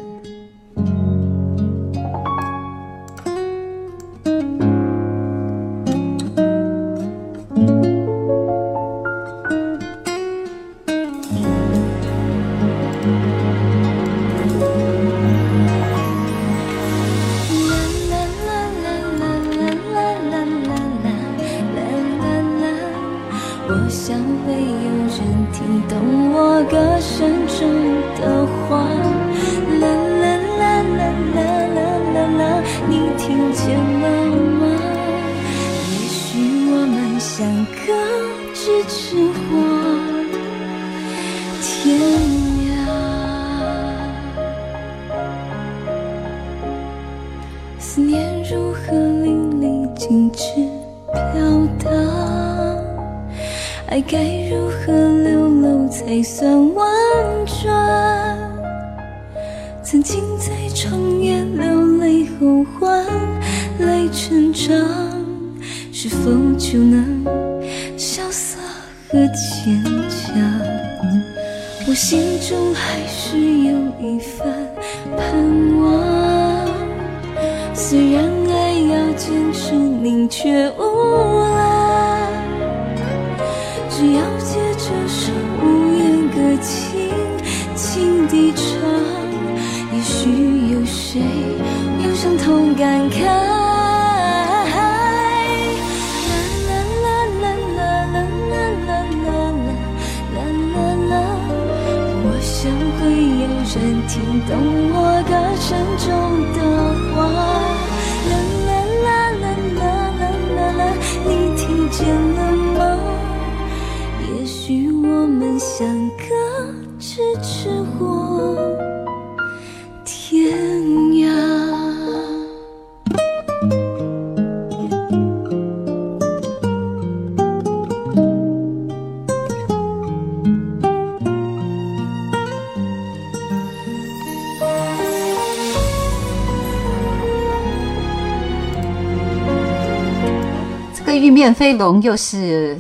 [141.57, 142.77] 飞龙又是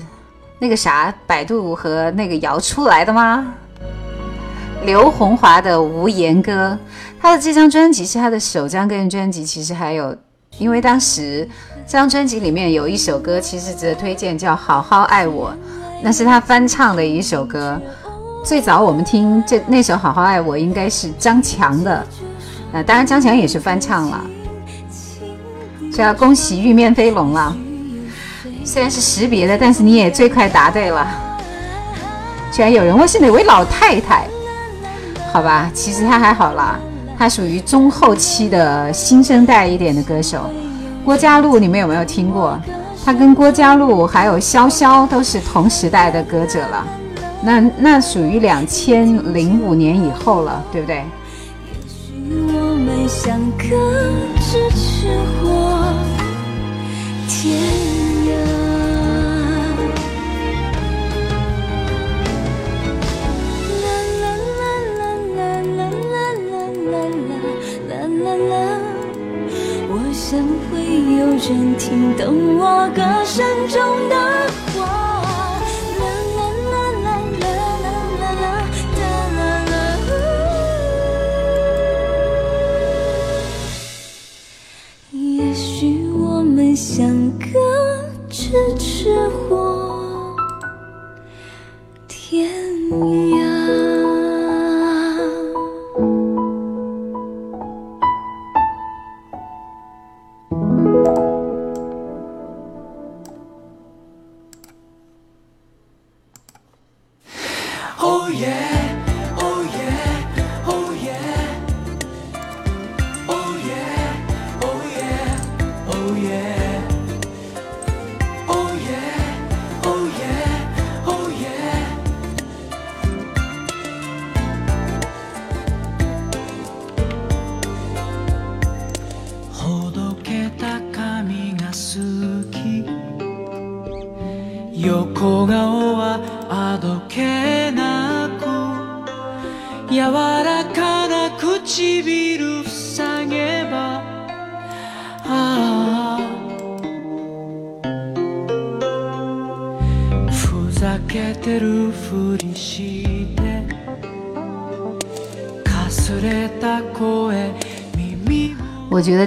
[0.59, 3.55] 那个啥百度和那个瑶出来的吗？
[4.85, 6.79] 刘洪华的《无言歌》，
[7.19, 10.15] 他的这张专辑是他的首张个人专辑，其实还有，
[10.59, 11.49] 因为当时
[11.87, 15.51] 这张专辑里面有一首歌，其实值得推荐，叫《好好爱我》，
[16.03, 17.81] 那是他翻唱的一首歌。
[18.45, 22.07] 最早我们听这那首《好好爱我》，应该是张强的，
[22.73, 24.23] 呃，当然张强也是翻唱了，
[25.91, 27.57] 所以要恭喜玉面飞龙了。
[28.67, 31.07] 虽然是识别的，但是你也最快答对了。
[32.53, 34.27] 居然有人问是哪位老太太？
[35.33, 36.77] 好吧，其实她还好啦，
[37.17, 40.51] 她属于中后期的新生代一点的歌手。
[41.05, 42.61] 郭嘉璐，你们有没有听过？
[43.05, 46.85] 她跟郭嘉璐还有潇潇都是同时代的歌者了。
[47.43, 51.05] 那那属于两千零五年以后了，对不对？
[57.29, 58.06] 天
[71.39, 74.17] 人听懂我歌声中的
[74.73, 75.21] 话。
[75.99, 76.39] 啦啦
[76.71, 77.09] 啦啦
[77.43, 78.45] 啦啦啦啦
[78.97, 79.05] 啦
[79.37, 79.75] 啦啦
[85.13, 87.45] 也许我们相隔
[88.31, 89.76] 咫尺或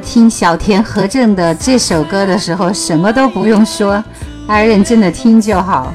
[0.01, 4.03] 听小田和正的这首歌的时候，什么都不用说，
[4.47, 5.93] 大家认真的听就好。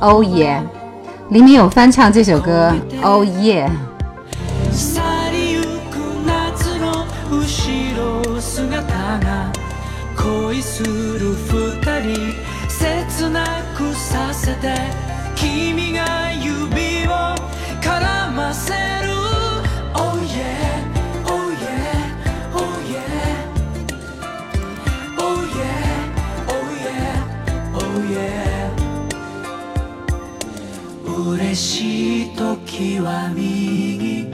[0.00, 0.60] Oh yeah，
[1.30, 2.74] 里面有翻唱这首歌。
[3.02, 3.70] Oh yeah，
[4.72, 5.00] 去
[5.32, 7.42] りゆく夏の後
[7.96, 8.82] ろ姿
[9.20, 9.52] が
[10.16, 12.34] 恋する二人
[12.68, 13.44] 切な
[13.76, 14.74] くさせて
[15.34, 17.10] 君が指を
[17.80, 19.01] 絡ませる
[31.53, 34.25] 嬉しい時は右。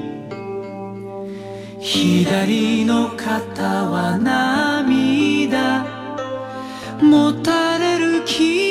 [1.81, 5.85] 左の肩は涙。
[7.01, 8.68] 持たれる気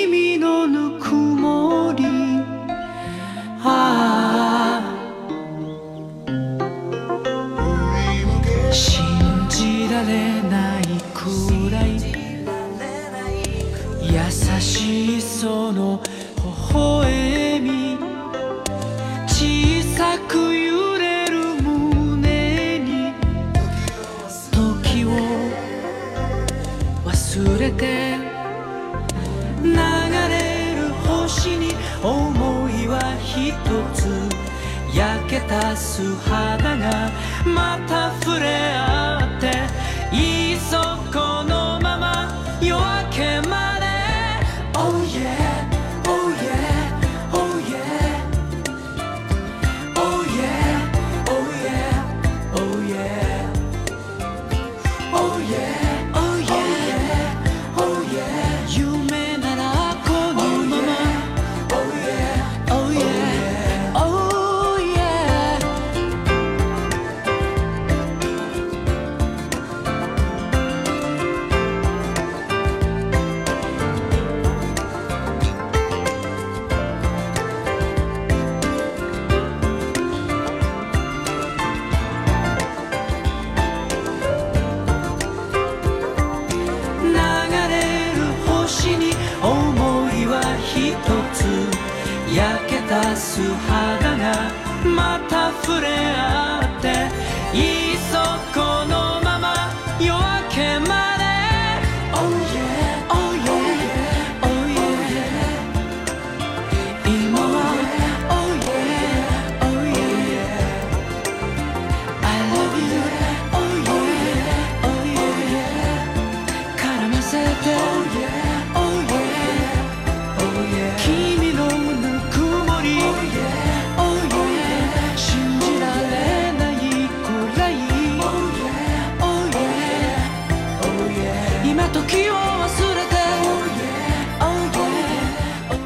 [35.48, 37.10] たす肌が
[37.46, 38.87] また触れ合う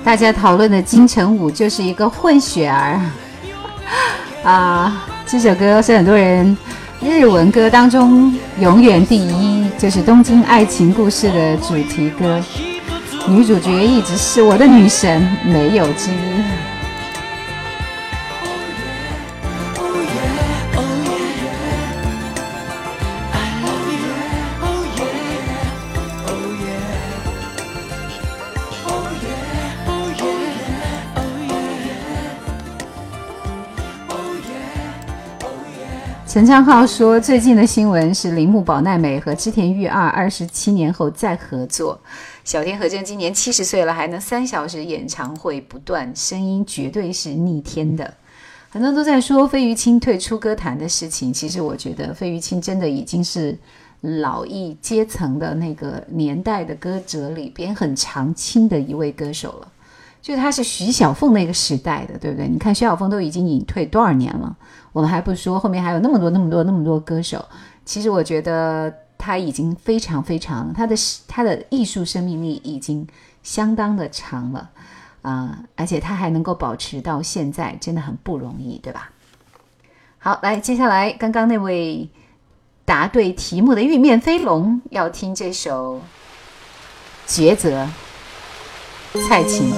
[0.05, 3.01] 大家讨论的金城武就是一个混血儿
[4.43, 5.07] 啊！
[5.25, 6.57] 这首歌是很多人
[7.01, 12.43] 日文歌当中永远第一，就是《东京爱情故事》的主题歌，
[13.29, 16.43] 女主角一直是我的女神，没有之一。
[36.33, 42.01] 陈昌浩说，最近的新闻是铃木保奈美和织田裕二二十七年后再合作。
[42.43, 48.15] 小田和正今年七十岁了，还能三小时演唱会不断，声音绝对是逆天的。
[48.71, 53.55] 很多人都在说费玉清退出歌坛的事情，其实我觉得费玉清真的已经是
[54.01, 59.69] 老艺阶层的那个年代的歌者里边很常青的一位歌手了。
[60.23, 62.49] 就是他是徐小凤那个时代的，对不对？
[62.49, 64.57] 你看徐小凤都已经隐退多少年了，
[64.93, 67.45] 我们还不说，后面还有那么多、那么多、那么多歌手。
[67.85, 70.95] 其实我觉得他已经非常非常，他的
[71.27, 73.05] 他的艺术生命力已经
[73.43, 74.71] 相当的长了
[75.23, 79.11] 啊、而且他还能够保持到现在，真的很不容易，对吧？
[80.19, 82.09] 好，来，接下来刚刚那位
[82.85, 86.01] 答对题目的玉面飞龙要听这首
[87.31, 87.85] 《抉择》，
[89.21, 89.71] 蔡琴。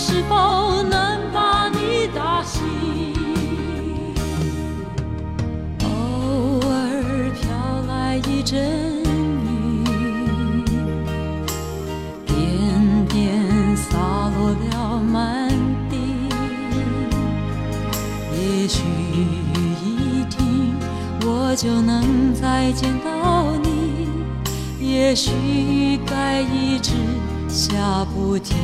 [0.00, 2.62] 是否能把你打醒。
[5.82, 7.50] 偶尔飘
[7.88, 8.62] 来一阵
[9.44, 9.84] 雨，
[12.24, 13.98] 点点洒
[14.38, 15.48] 落了满
[15.90, 15.96] 地。
[18.32, 20.76] 也许雨一停，
[21.22, 24.06] 我就能再见到你；
[24.78, 26.92] 也许雨该一直
[27.48, 28.56] 下不停。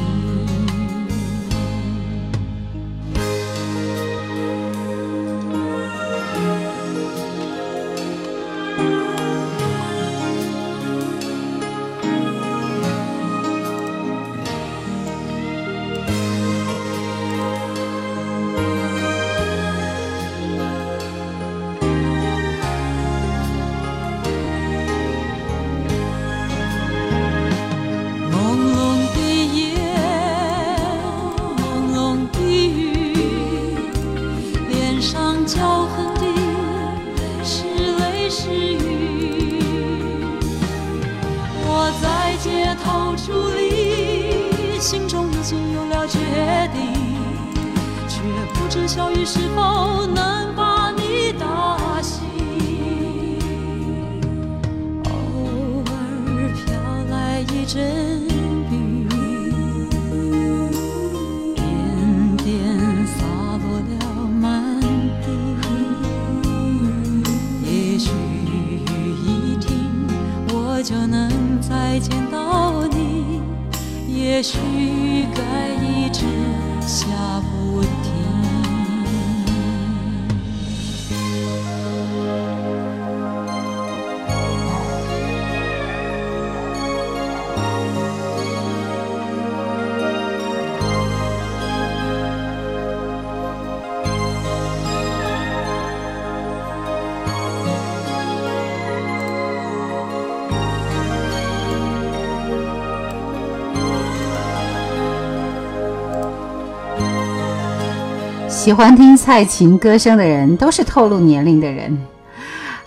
[108.64, 111.94] 喜欢听蔡琴歌声的人都是透露年龄的人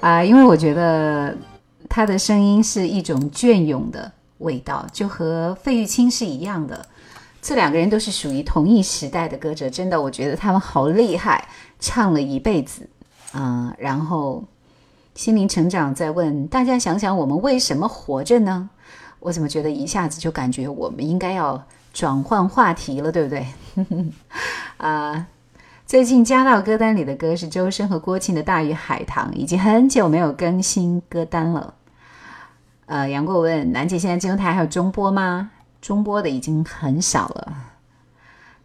[0.02, 1.38] 啊、因为我觉得
[1.88, 6.84] 她的声音是一种隽永的味道，就和费玉清是一样的。
[7.44, 11.48] 这两个人都是属于同一时代的歌者，真的，我觉得他们好厉害，
[11.80, 12.90] 唱了一辈子，
[13.34, 14.44] 啊、然后
[15.14, 18.68] 心灵成长在问大家，想想我们为什么活着呢？
[19.20, 21.64] 我怎么觉得一下子就感觉我们应该要
[21.94, 23.46] 转换话题了，对不对？
[24.78, 25.28] 啊、
[25.88, 31.76] 最近加到歌单里的歌是周深和郭庆的《大鱼海棠》，已经很久没有更新歌单了。
[32.88, 35.50] 呃，杨过问楠姐，现在金融台还有中播吗？
[35.82, 37.54] 中播的已经很少了。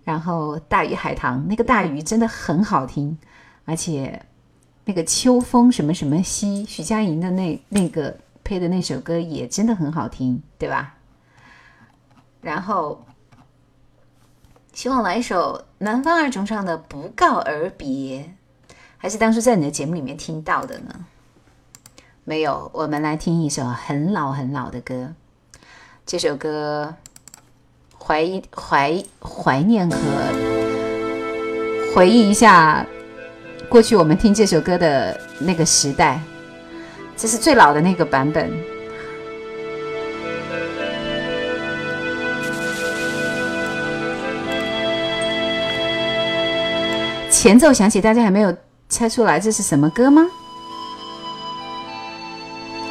[0.02, 3.16] 然后《大鱼海棠》那个大鱼真的很好听，
[3.66, 4.20] 而且
[4.84, 10.94] 那个秋风什么什么兮，徐佳莹的那那个配的那首歌也真的很好听，对吧？
[12.40, 13.04] 然后
[14.72, 18.20] 希望来一首南方二重唱的《不告而别》，
[18.98, 20.94] 还是当初在你的节目里面听到的呢？
[22.22, 25.12] 没有，我们来听一首很老很老的歌。
[26.06, 26.94] 这首歌
[27.98, 29.98] 怀疑怀怀念和
[31.96, 32.86] 回忆一下
[33.68, 36.20] 过去我们听这首歌的那个时代，
[37.16, 38.52] 这是最老的那个版本。
[47.42, 48.56] 前奏响起，大家还没有
[48.88, 50.22] 猜出来这是什么歌吗？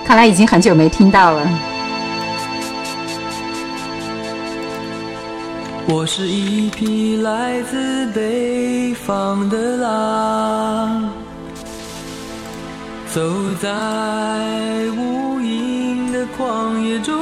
[0.05, 1.49] 看来已经很久没听到了。
[5.87, 11.09] 我是一匹来自北方的狼，
[13.09, 13.21] 走
[13.61, 13.69] 在
[14.97, 17.17] 无垠的旷野中，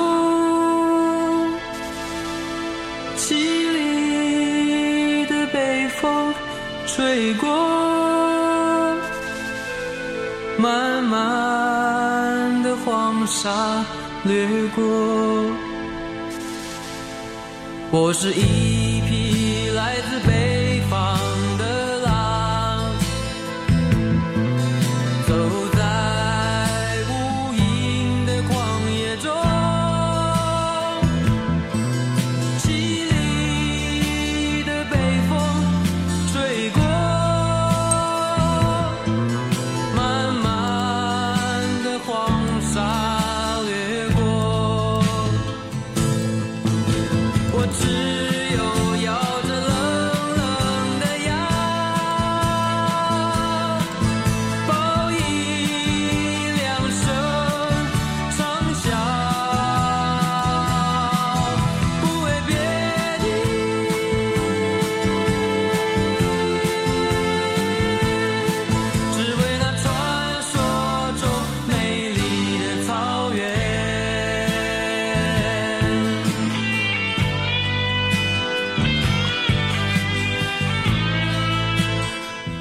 [6.99, 7.47] 吹过，
[10.57, 13.85] 漫漫的黄沙
[14.25, 14.45] 掠
[14.75, 14.83] 过。
[17.89, 18.98] 我是一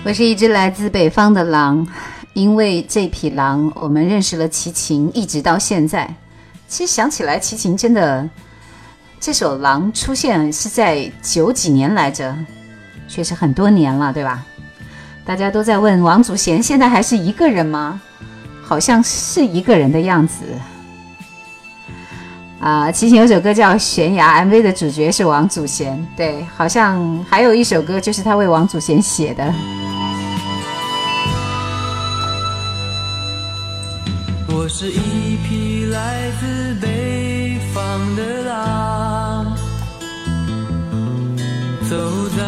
[0.08, 1.86] 我是一只来自北方的狼，
[2.32, 6.08] 因为这匹狼，我们认识了齐秦，一直到现在。
[6.66, 8.26] 其实想起来，齐秦真的
[9.20, 12.34] 这首《狼》出现是在九几年来着，
[13.06, 14.42] 确实很多年了，对吧？
[15.26, 18.00] 大家都在问王祖贤现在还是一个人吗？
[18.62, 20.42] 好像是一个人的样子。
[22.60, 29.54] 啊，齐秦有首歌叫《悬崖》，MV 的主角是王祖贤，对，好像还有一首歌就是他为王祖贤写的。
[34.68, 39.56] 我是一匹来自北方的狼，
[41.88, 41.96] 走
[42.36, 42.44] 在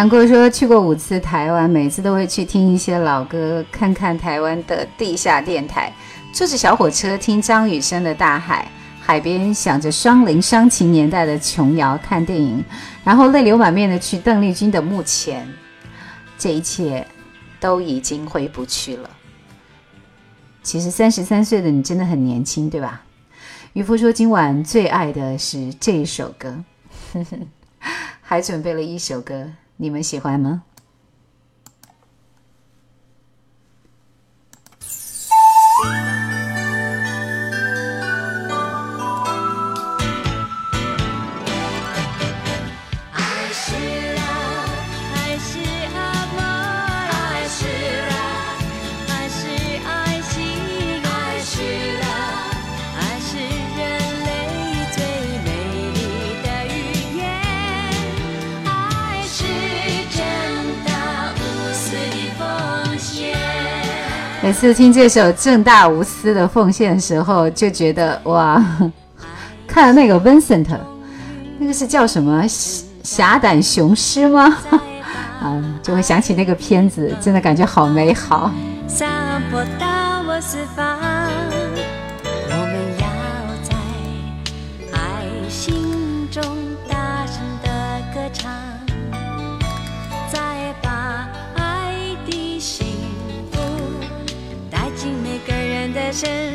[0.00, 5.92] 杨过说去过五次台湾，每次都会去听一些老歌，看看台湾的地下电台，
[6.32, 8.66] 坐着小火车听张雨生的《大海》，
[9.06, 12.64] 海边想着双林伤情年代的琼瑶，看电影，
[13.04, 15.46] 然后泪流满面的去邓丽君的墓前，
[16.38, 17.06] 这一切
[17.60, 19.10] 都已经回不去了。
[20.62, 23.02] 其实三十三岁的你真的很年轻，对吧？
[23.74, 26.56] 渔夫说今晚最爱的是这一首歌，
[28.22, 29.46] 还准备了一首歌，
[29.82, 30.64] 你们喜欢吗？
[64.60, 68.62] 次听这首正大无私的奉献的时候，就觉得哇，
[69.66, 70.66] 看了那个 Vincent，
[71.58, 72.44] 那个是叫什么
[73.02, 74.54] 侠胆雄狮吗？
[75.40, 78.50] 啊，就会想起那个片子，真的感觉好美好。
[96.22, 96.49] 人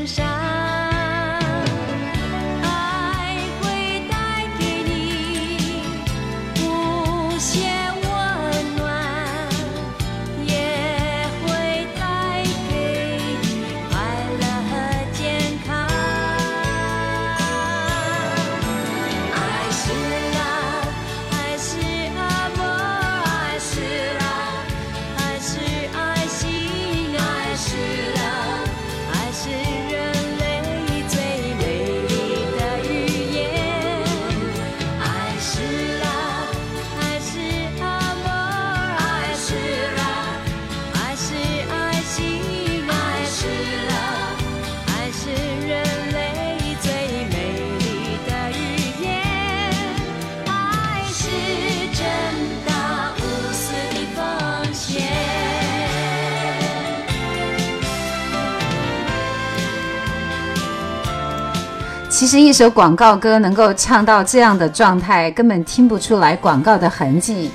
[62.39, 67.51] 一首广告歌能够唱到这样的状态，根本听不出来广告的痕迹，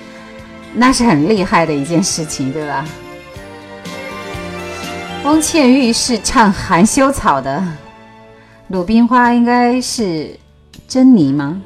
[0.74, 2.85] 那是很厉害的一件事情，对吧？
[5.24, 7.62] 翁倩玉是唱含羞草的，
[8.69, 10.39] 鲁冰花应该是
[10.89, 11.61] 珍妮吗？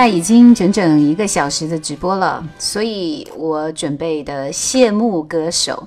[0.00, 5.86] 在已经整整一个小时的直播了，所以我准备的谢幕歌手，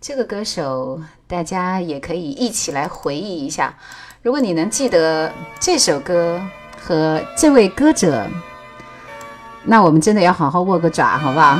[0.00, 3.72] 这个歌手大家也可以一起来回忆一下。
[4.20, 5.30] 如果你能记得
[5.60, 6.42] 这首歌
[6.76, 8.26] 和这位歌者，
[9.62, 11.56] 那我们真的要好好握个爪，好不好？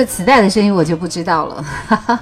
[0.00, 1.64] 不是磁带的声音我就不知道了。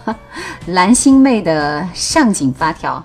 [0.66, 3.00] 蓝心湄的《上紧发条》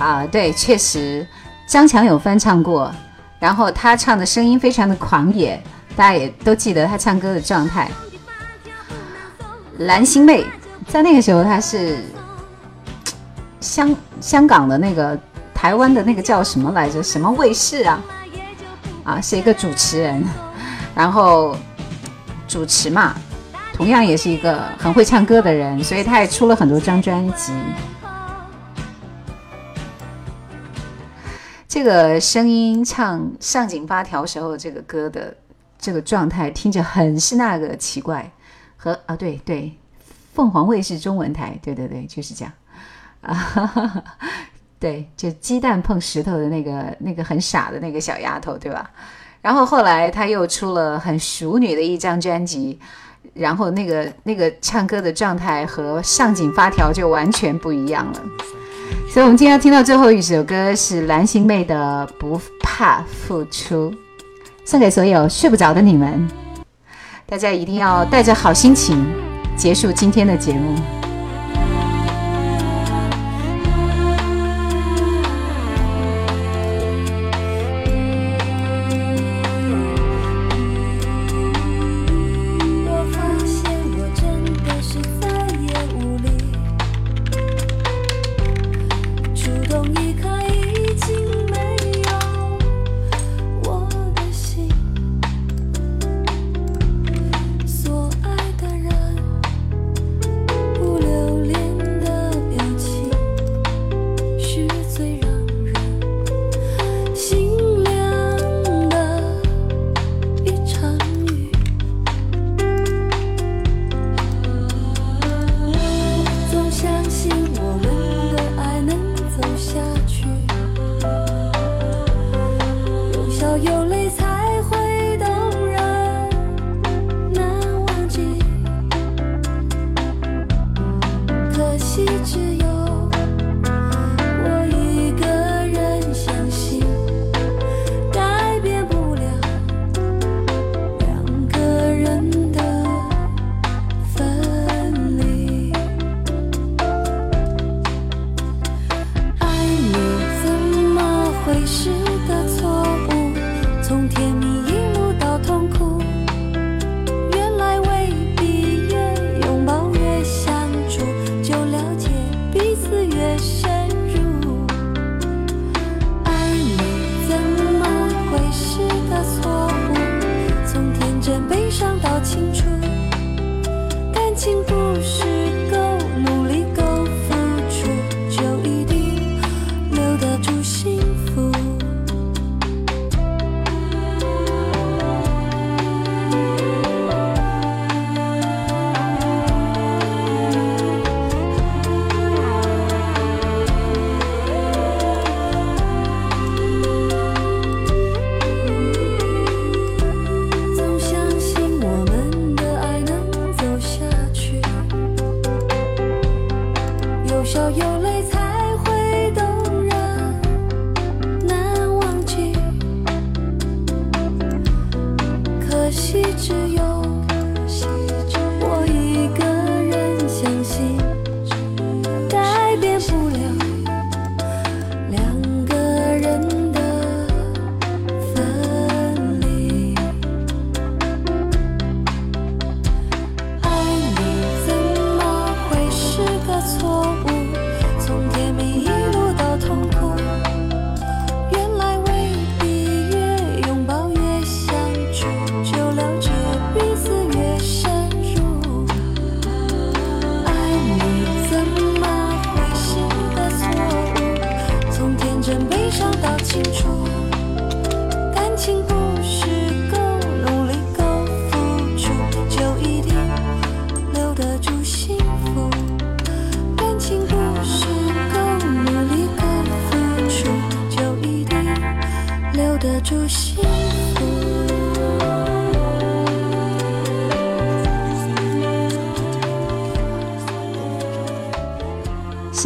[0.00, 1.26] 啊，对，确实
[1.66, 2.94] 张强有翻唱过，
[3.40, 5.60] 然后他唱的声音非常的狂野，
[5.96, 7.90] 大家也都记得他唱歌的状态。
[9.78, 10.44] 蓝心湄
[10.86, 11.98] 在那个时候她是
[13.60, 15.18] 香香港的那个
[15.52, 17.02] 台湾的那个叫什么来着？
[17.02, 18.00] 什么卫视啊？
[19.02, 20.24] 啊，是一个主持人，
[20.94, 21.56] 然后
[22.46, 23.16] 主持嘛，
[23.74, 27.52] 同样也是一个很会唱歌的人，所以他也出了很多张专辑。
[31.66, 35.36] 这个声音唱《上紧发条》时候，这个歌的
[35.76, 38.30] 这个状态听着很是那个奇怪，
[38.76, 39.76] 和啊对对，
[40.32, 42.52] 凤凰卫视中文台，对对对，就是这样
[43.22, 44.04] 啊，
[44.78, 48.88] 对，就鸡蛋碰石头的那个那个很傻的那个小丫头，对吧？
[49.42, 52.78] 然后后来她又出了很熟女的一张专辑，
[53.34, 58.20] 然后那个那个唱歌的状态和上紧发条就完全不一样了。
[59.10, 63.90] 所以，我们今天要听到最后一首歌是蓝心湄的《不怕付出》，
[64.64, 66.26] 送给所有睡不着的你们。
[67.26, 69.04] 大家一定要带着好心情
[69.56, 71.03] 结束今天的节目。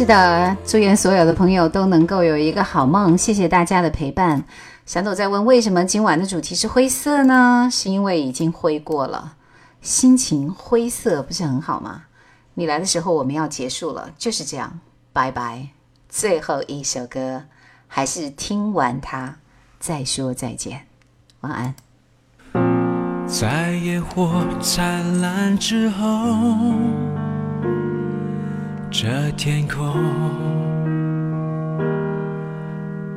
[0.09, 3.15] 的，祝愿所有的朋友都能够有一个好梦。
[3.15, 4.43] 谢谢大家的陪伴。
[4.83, 7.69] 闪抖在问，为什么今晚的主题是灰色呢？
[7.71, 9.35] 是因为已经灰过了，
[9.83, 12.05] 心情灰色不是很好吗？
[12.55, 14.79] 你来的时候我们要结束了，就是这样，
[15.13, 15.67] 拜拜。
[16.09, 17.43] 最后一首歌，
[17.87, 19.35] 还是听完它
[19.79, 20.87] 再说再见，
[21.41, 21.75] 晚安。
[23.27, 26.07] 在野火灿烂之后，
[28.91, 29.07] 这
[29.37, 29.85] 天空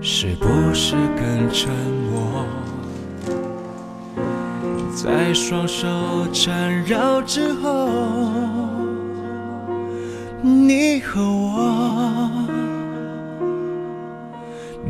[0.03, 1.71] 是不是更沉
[2.11, 2.47] 默？
[4.95, 5.89] 在双手
[6.31, 7.89] 缠绕之后，
[10.43, 12.31] 你和我，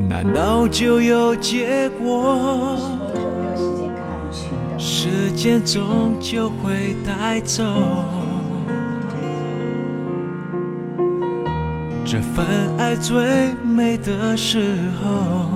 [0.09, 2.77] 难道就有结果？
[4.77, 7.63] 时间终究会带走
[12.13, 12.45] 这份
[12.77, 15.49] 爱最美的时候。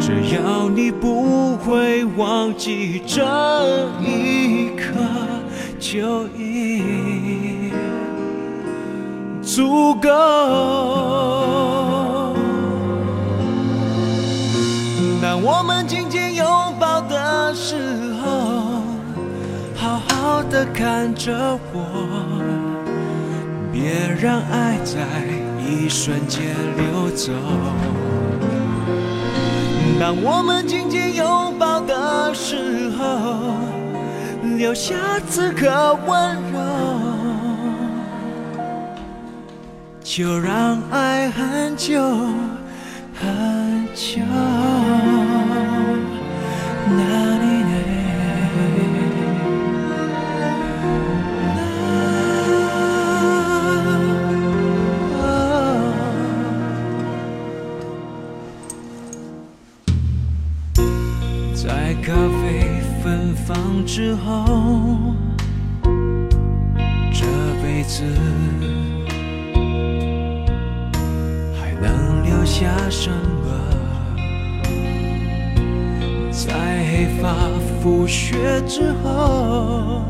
[0.00, 3.22] 只要你不会忘记这
[4.00, 4.94] 一刻，
[5.78, 7.70] 就已
[9.40, 10.10] 足够。
[15.22, 16.44] 当我们紧紧拥
[16.80, 17.76] 抱的时
[18.20, 18.82] 候，
[19.76, 22.35] 好好的看着我，
[23.86, 24.98] 别让爱在
[25.64, 26.42] 一瞬间
[26.76, 27.32] 溜走。
[30.00, 33.54] 当我们紧紧拥抱的时候，
[34.56, 34.96] 留下
[35.28, 36.58] 此刻温柔，
[40.02, 42.02] 就让爱很久
[43.14, 44.18] 很久。
[63.96, 64.44] 之后，
[67.14, 67.24] 这
[67.62, 68.04] 辈子
[71.58, 73.48] 还能留下什么？
[76.30, 76.52] 在
[76.90, 77.32] 黑发
[77.82, 80.02] 覆雪之后，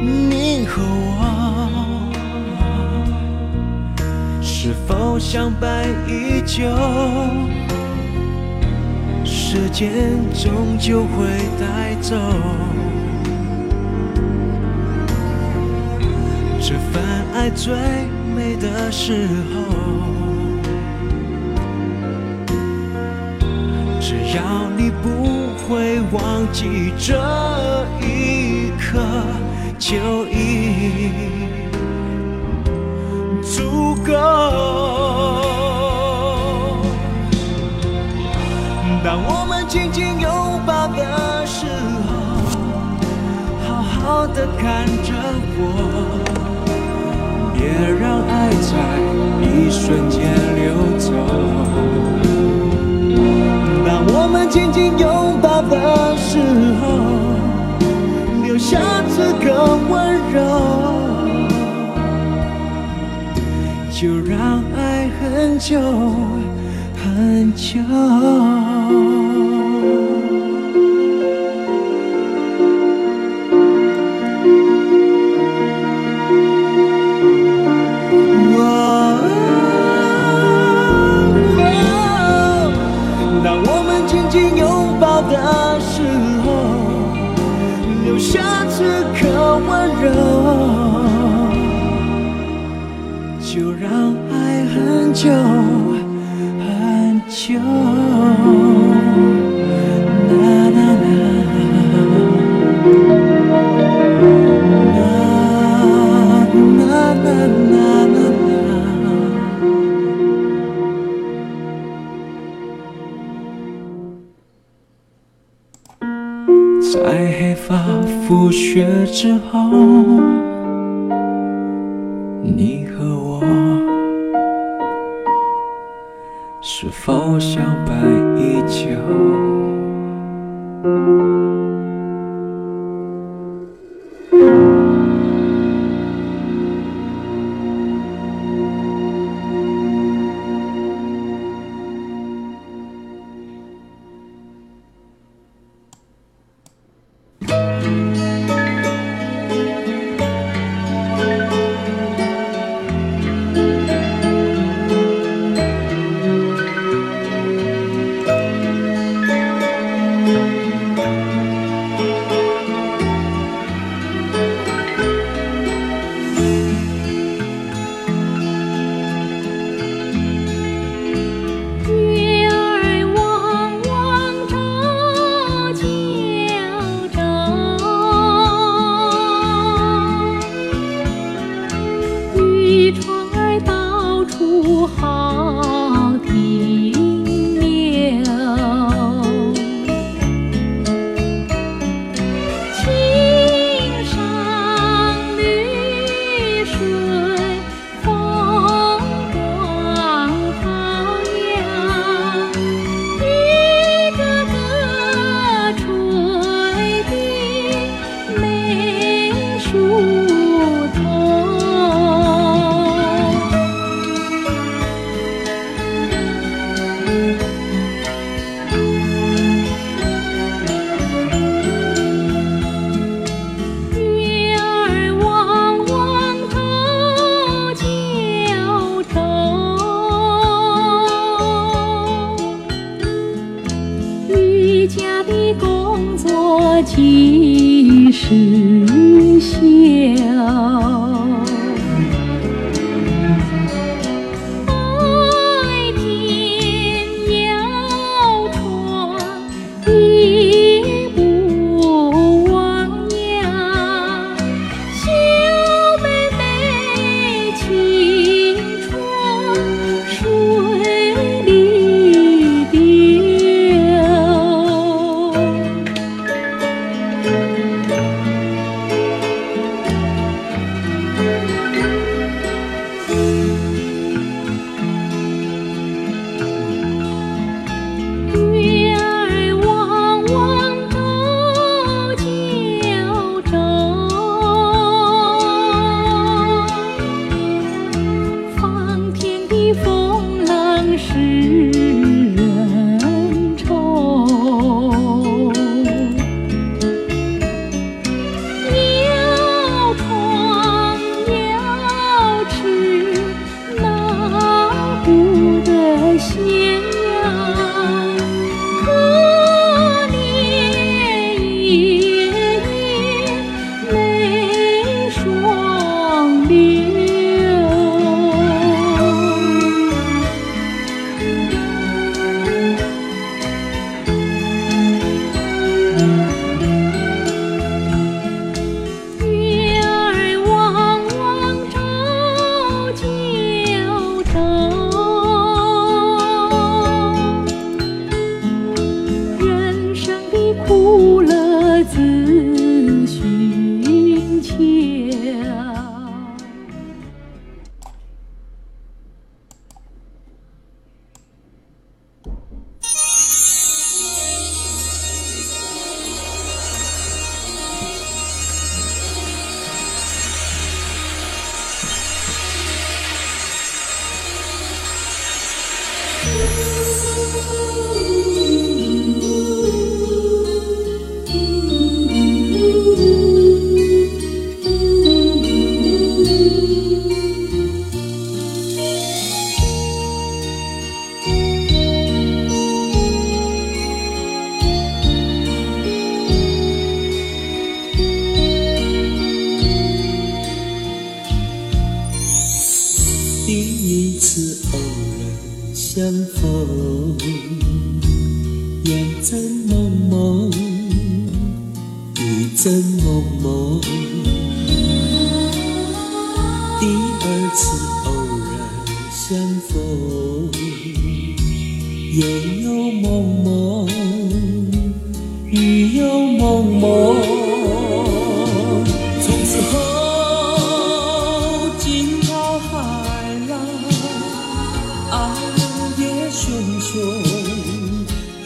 [0.00, 2.12] 你和我
[4.40, 6.68] 是否相伴依旧？
[9.54, 9.92] 时间
[10.32, 11.26] 终究会
[11.60, 12.16] 带走
[16.58, 17.02] 这份
[17.34, 17.74] 爱最
[18.34, 19.60] 美的时候。
[24.00, 27.12] 只要你不会忘记这
[28.00, 29.02] 一刻，
[29.78, 29.98] 就
[30.28, 31.10] 已
[33.42, 34.91] 足够。
[39.04, 40.30] 当我们紧紧拥
[40.64, 41.66] 抱的时
[42.06, 42.10] 候，
[43.66, 45.12] 好好的看着
[45.58, 45.60] 我，
[47.52, 47.66] 别
[48.00, 48.70] 让爱在
[49.42, 50.20] 一瞬间
[50.54, 50.62] 溜
[51.00, 51.10] 走。
[53.84, 56.38] 当我们紧紧拥抱的时
[56.80, 56.82] 候，
[58.44, 59.92] 留下此刻温
[60.30, 60.38] 柔，
[63.90, 65.80] 就让爱很久
[66.96, 67.80] 很久。
[68.92, 69.21] 当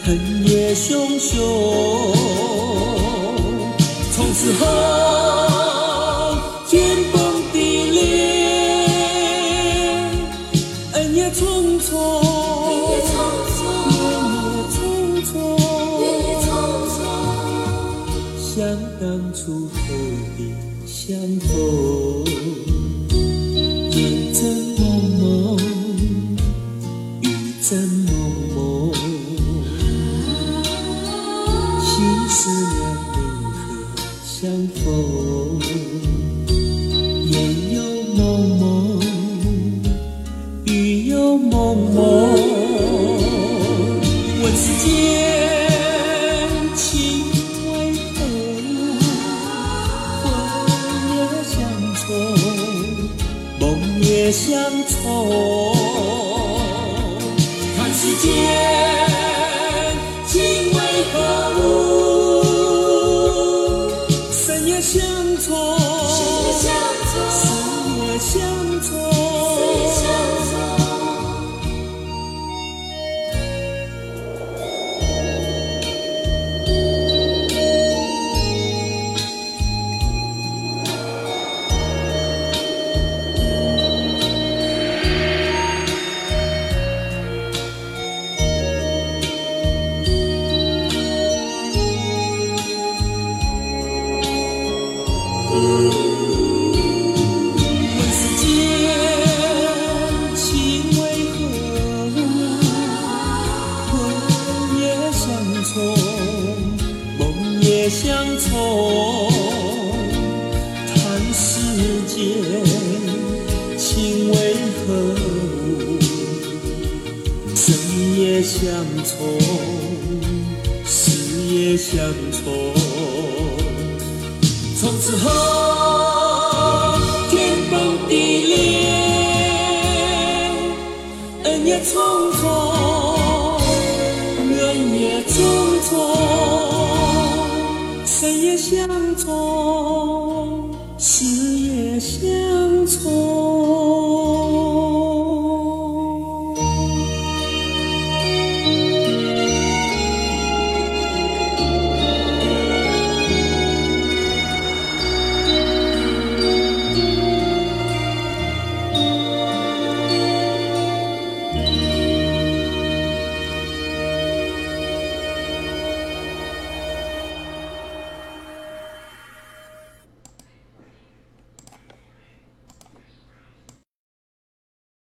[0.07, 0.17] 恨
[0.47, 1.35] 也汹汹。
[4.13, 5.26] 从此后，